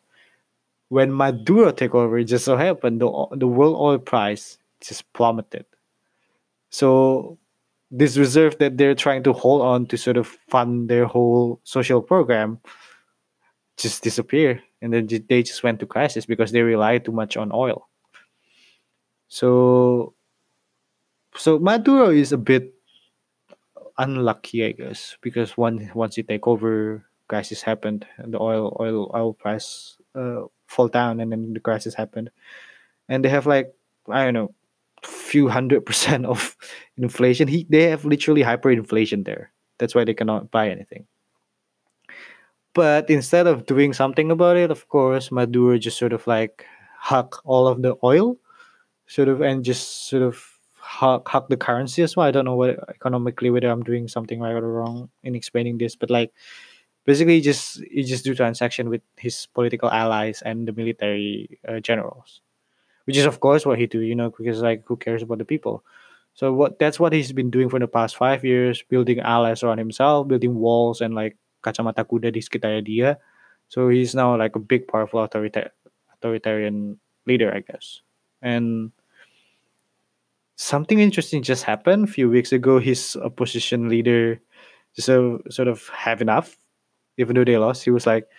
[0.89, 5.65] When Maduro took over, it just so happened the the world oil price just plummeted.
[6.69, 7.38] So
[7.91, 12.01] this reserve that they're trying to hold on to sort of fund their whole social
[12.01, 12.59] program
[13.77, 14.61] just disappear.
[14.81, 17.87] And then they just went to crisis because they rely too much on oil.
[19.27, 20.13] So
[21.35, 22.73] so Maduro is a bit
[23.97, 29.11] unlucky, I guess, because one once he take over, crisis happened, and the oil oil
[29.13, 32.31] oil price uh, fall down, and then the crisis happened,
[33.07, 33.73] and they have like
[34.09, 34.53] I don't know,
[35.03, 36.55] few hundred percent of
[36.99, 37.47] inflation.
[37.47, 39.51] He they have literally hyperinflation there.
[39.77, 41.07] That's why they cannot buy anything.
[42.73, 46.65] But instead of doing something about it, of course, Maduro just sort of like
[46.99, 48.37] huck all of the oil,
[49.07, 50.45] sort of, and just sort of
[50.75, 52.27] huck, hack the currency as well.
[52.27, 55.95] I don't know what economically whether I'm doing something right or wrong in explaining this,
[55.95, 56.31] but like
[57.05, 61.79] basically, he just he just do transaction with his political allies and the military uh,
[61.79, 62.41] generals,
[63.05, 65.45] which is of course what he do, you know, because like who cares about the
[65.45, 65.83] people?
[66.39, 69.77] So what that's what he's been doing for the past five years, building allies around
[69.77, 73.19] himself, building walls and like kacamata kuda di sekitar dia.
[73.67, 75.75] So he's now like a big, powerful authorita-
[76.15, 76.95] authoritarian
[77.27, 77.99] leader, I guess.
[78.41, 78.95] And
[80.55, 82.79] something interesting just happened a few weeks ago.
[82.79, 84.39] His opposition leader
[84.95, 86.55] so, sort of have enough,
[87.19, 87.83] even though they lost.
[87.83, 88.31] He was like,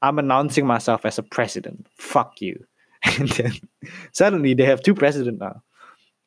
[0.00, 1.92] "I'm announcing myself as a president.
[2.00, 2.64] Fuck you."
[3.20, 3.52] And then
[4.16, 5.60] suddenly they have two presidents now.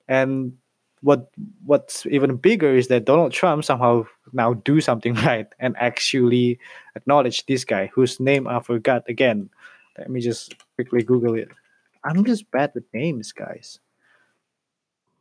[0.06, 0.62] And
[1.02, 1.30] what
[1.66, 6.60] what's even bigger is that Donald Trump somehow now do something right and actually
[6.96, 9.50] acknowledge this guy whose name I forgot again.
[9.98, 11.50] Let me just quickly Google it.
[12.04, 13.80] I'm just bad with names, guys.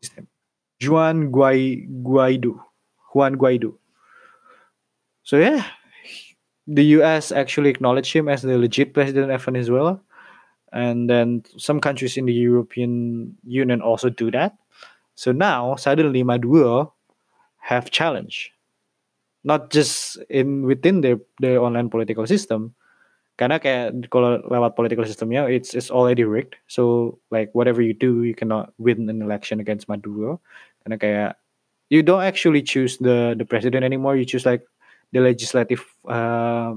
[0.01, 0.29] His name.
[0.83, 2.61] Juan Guai- Guaido.
[3.15, 3.75] Juan Guaido.
[5.23, 5.65] So yeah,
[6.67, 10.01] the US actually acknowledged him as the legit president of Venezuela.
[10.73, 14.57] And then some countries in the European Union also do that.
[15.17, 16.95] So now suddenly Maduro
[17.65, 18.53] have challenge,
[19.43, 22.77] not just in within their their online political system,
[23.41, 26.57] karena kayak kalau lewat political systemnya it's it's already rigged.
[26.69, 30.41] So like whatever you do, you cannot win an election against Maduro.
[30.85, 31.31] Karena kayak
[31.89, 34.21] you don't actually choose the the president anymore.
[34.21, 34.65] You choose like
[35.17, 36.77] the legislative uh,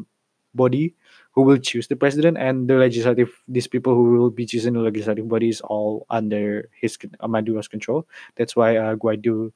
[0.56, 0.99] body
[1.32, 4.80] who will choose the president and the legislative these people who will be choosing the
[4.80, 8.08] legislative body is all under his uh, Maduro's control.
[8.36, 9.52] That's why uh, Guaido,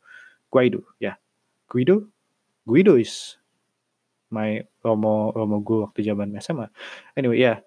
[0.53, 1.15] Guaido, yeah,
[1.69, 2.07] Guido,
[2.67, 3.37] Guido is
[4.29, 6.69] my Romo Romo guru waktu zaman SMA.
[7.17, 7.61] Anyway, yeah,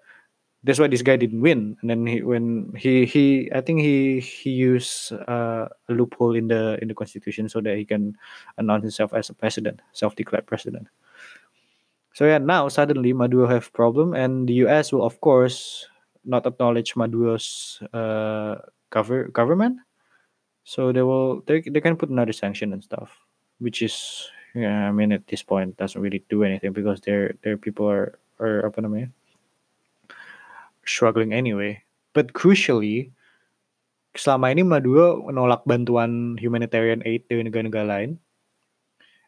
[0.63, 1.77] that's why this guy didn't win.
[1.81, 6.47] And then he when he he I think he he used uh, a loophole in
[6.47, 8.19] the in the constitution so that he can
[8.57, 10.87] announce himself as a president, self-declared president.
[12.17, 14.89] So yeah, now suddenly Maduro have problem, and the U.S.
[14.89, 15.85] will of course
[16.25, 18.57] not acknowledge Maduro's uh,
[18.89, 19.77] cover government.
[20.65, 23.13] So they will they, they can put another sanction and stuff,
[23.61, 23.93] which is
[24.57, 28.17] yeah I mean at this point doesn't really do anything because their their people are
[28.41, 29.13] are apa namanya
[30.89, 31.85] struggling anyway.
[32.17, 33.13] But crucially,
[34.17, 38.17] selama ini Maduro menolak bantuan humanitarian aid dari negara-negara lain.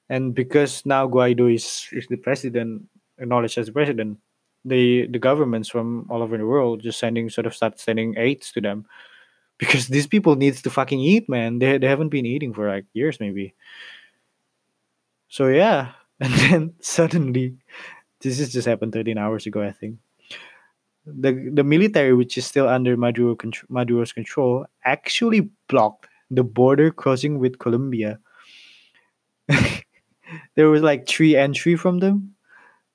[0.10, 2.84] And because now Guaido is, is the president,
[3.20, 4.18] acknowledged as the president,
[4.66, 8.51] the the governments from all over the world just sending sort of start sending aids
[8.51, 8.86] to them
[9.57, 11.60] because these people needs to fucking eat, man.
[11.60, 13.53] They they haven't been eating for like years maybe.
[15.28, 17.55] So yeah, and then suddenly,
[18.22, 19.99] this has just happened 13 hours ago, I think.
[21.05, 23.36] The the military, which is still under Maduro
[23.70, 28.20] Maduro's control, actually blocked the border crossing with Colombia.
[30.55, 32.35] there was like three entry from them,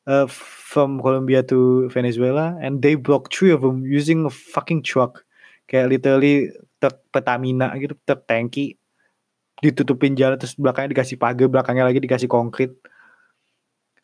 [0.07, 5.25] uh, from Colombia to Venezuela, and they blocked three of them using a fucking truck,
[5.69, 8.77] kayak literally truk Pertamina gitu, truk tanki,
[9.65, 12.75] ditutupin jalan terus belakangnya dikasih pagar, belakangnya lagi dikasih konkrit,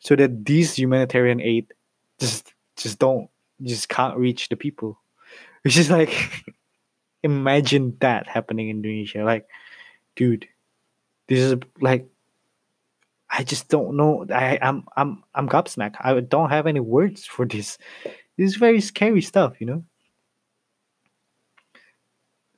[0.01, 1.69] so that these humanitarian aid
[2.17, 3.29] just just don't
[3.61, 4.97] just can't reach the people,
[5.61, 6.11] which is like
[7.23, 9.45] imagine that happening in Indonesia, like,
[10.15, 10.47] dude,
[11.27, 12.07] this is like
[13.31, 14.25] I just don't know.
[14.29, 15.95] I, I'm I'm I'm gobsmacked.
[16.01, 17.77] I don't have any words for this.
[18.37, 19.83] This is very scary stuff, you know.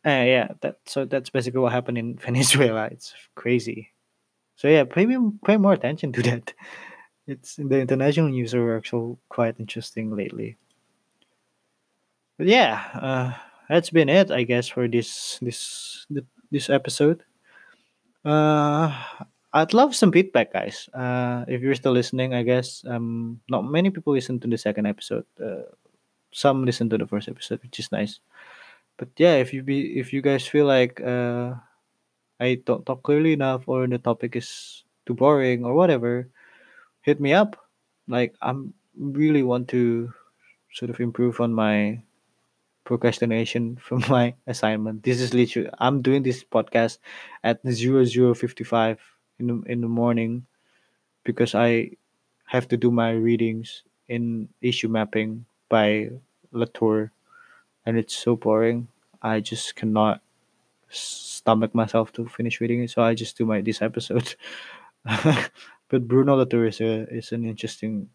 [0.06, 2.86] Uh, yeah, that so that's basically what happened in Venezuela.
[2.88, 3.92] It's crazy.
[4.56, 5.06] So yeah, pay
[5.46, 6.54] pay more attention to that.
[7.28, 10.58] It's the international news are actually quite interesting lately.
[12.38, 13.34] But yeah, uh,
[13.70, 16.06] that's been it, I guess, for this this
[16.52, 17.24] this episode.
[18.26, 18.92] Uh,
[19.54, 20.90] I'd love some feedback, guys.
[20.94, 24.88] Uh, if you're still listening, I guess um, not many people listen to the second
[24.88, 25.26] episode.
[25.38, 25.70] Uh,
[26.32, 28.20] some listen to the first episode, which is nice.
[28.98, 31.54] But yeah, if you be if you guys feel like uh,
[32.40, 36.30] I don't talk clearly enough or the topic is too boring or whatever,
[37.02, 37.56] hit me up.
[38.08, 40.12] Like I'm really want to
[40.74, 42.02] sort of improve on my
[42.86, 45.04] procrastination from my assignment.
[45.04, 46.98] This is literally I'm doing this podcast
[47.44, 48.98] at 0055
[49.44, 50.46] in the, in the morning
[51.24, 51.92] because I
[52.48, 56.10] have to do my readings in issue mapping by
[56.52, 57.12] Latour
[57.86, 58.88] and it's so boring.
[59.22, 60.22] I just cannot
[60.90, 64.36] stomach myself to finish reading it, so I just do my this episode.
[65.90, 68.10] but Bruno Latour is a is an interesting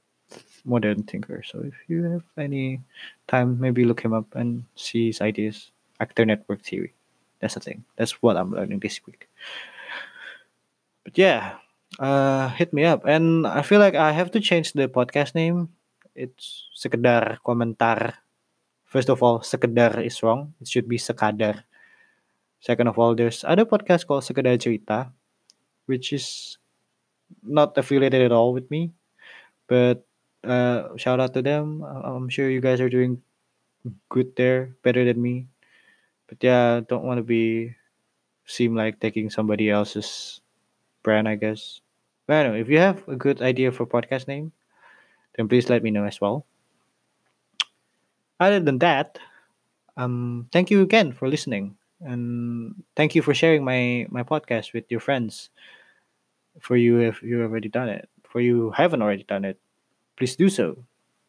[0.64, 1.42] modern thinker.
[1.44, 2.80] So if you have any
[3.26, 5.70] time, maybe look him up and see his ideas.
[6.00, 6.94] Actor network theory.
[7.40, 7.84] That's the thing.
[7.96, 9.28] That's what I'm learning this week.
[11.09, 11.56] But yeah,
[11.96, 13.09] uh, hit me up.
[13.09, 15.72] And I feel like I have to change the podcast name.
[16.12, 18.20] It's sekedar komentar.
[18.84, 20.52] First of all, sekedar is wrong.
[20.61, 21.64] It should be sekadar.
[22.61, 25.09] Second of all, there's other podcast called Sekedar Cerita,
[25.88, 26.59] which is
[27.40, 28.92] not affiliated at all with me,
[29.64, 30.04] but
[30.44, 31.80] uh, shout out to them.
[31.88, 33.22] I'm sure you guys are doing
[34.12, 35.48] good there, better than me.
[36.28, 37.72] But yeah, don't want to be
[38.44, 40.42] seem like taking somebody else's
[41.09, 41.80] brand, I guess.
[42.28, 44.52] But anyway, if you have a good idea for podcast name,
[45.36, 46.44] then please let me know as well.
[48.38, 49.18] Other than that,
[49.96, 54.86] um, thank you again for listening, and thank you for sharing my my podcast with
[54.92, 55.50] your friends.
[56.61, 59.59] For you, if you already done it, for you haven't already done it,
[60.16, 60.84] please do so,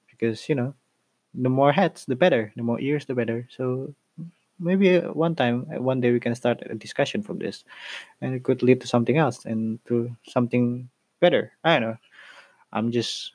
[0.09, 0.73] because you know,
[1.34, 2.51] the more heads, the better.
[2.55, 3.47] The more ears, the better.
[3.49, 3.95] So
[4.60, 7.64] maybe one time, uh, one day, we can start a discussion from this,
[8.22, 10.89] and it could lead to something else and to something
[11.20, 11.51] better.
[11.64, 11.97] I don't know.
[12.72, 13.34] I'm just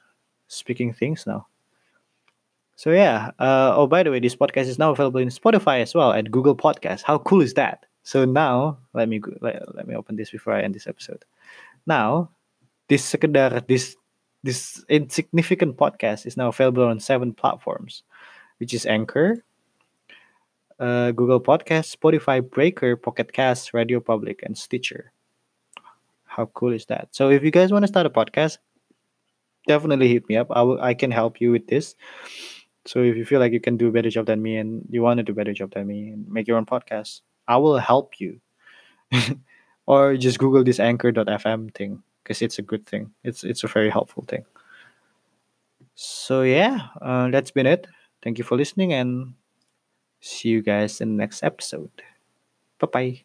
[0.49, 1.47] speaking things now.
[2.77, 3.31] So yeah.
[3.39, 6.31] Uh, oh, by the way, this podcast is now available in Spotify as well at
[6.31, 7.03] Google Podcasts.
[7.03, 7.87] How cool is that?
[8.03, 11.25] So now, let me let, let me open this before I end this episode.
[11.87, 12.31] Now,
[12.89, 13.97] this sekedar this
[14.43, 18.03] this insignificant podcast is now available on seven platforms,
[18.59, 19.43] which is Anchor,
[20.79, 25.13] uh, Google Podcasts, Spotify, Breaker, Pocket Casts, Radio Public, and Stitcher.
[26.25, 27.09] How cool is that?
[27.13, 28.59] So if you guys want to start a podcast,
[29.67, 30.49] definitely hit me up.
[30.51, 31.95] I will, I can help you with this.
[32.87, 35.01] So if you feel like you can do a better job than me and you
[35.03, 37.79] want to do a better job than me and make your own podcast, I will
[37.79, 38.41] help you.
[39.87, 43.13] or just Google this anchor.fm thing because it's a good thing.
[43.23, 44.45] It's it's a very helpful thing.
[45.95, 47.87] So yeah, uh, that's been it.
[48.23, 49.35] Thank you for listening and
[50.27, 51.91] See you guys in the next episode.
[52.79, 53.25] Bye bye.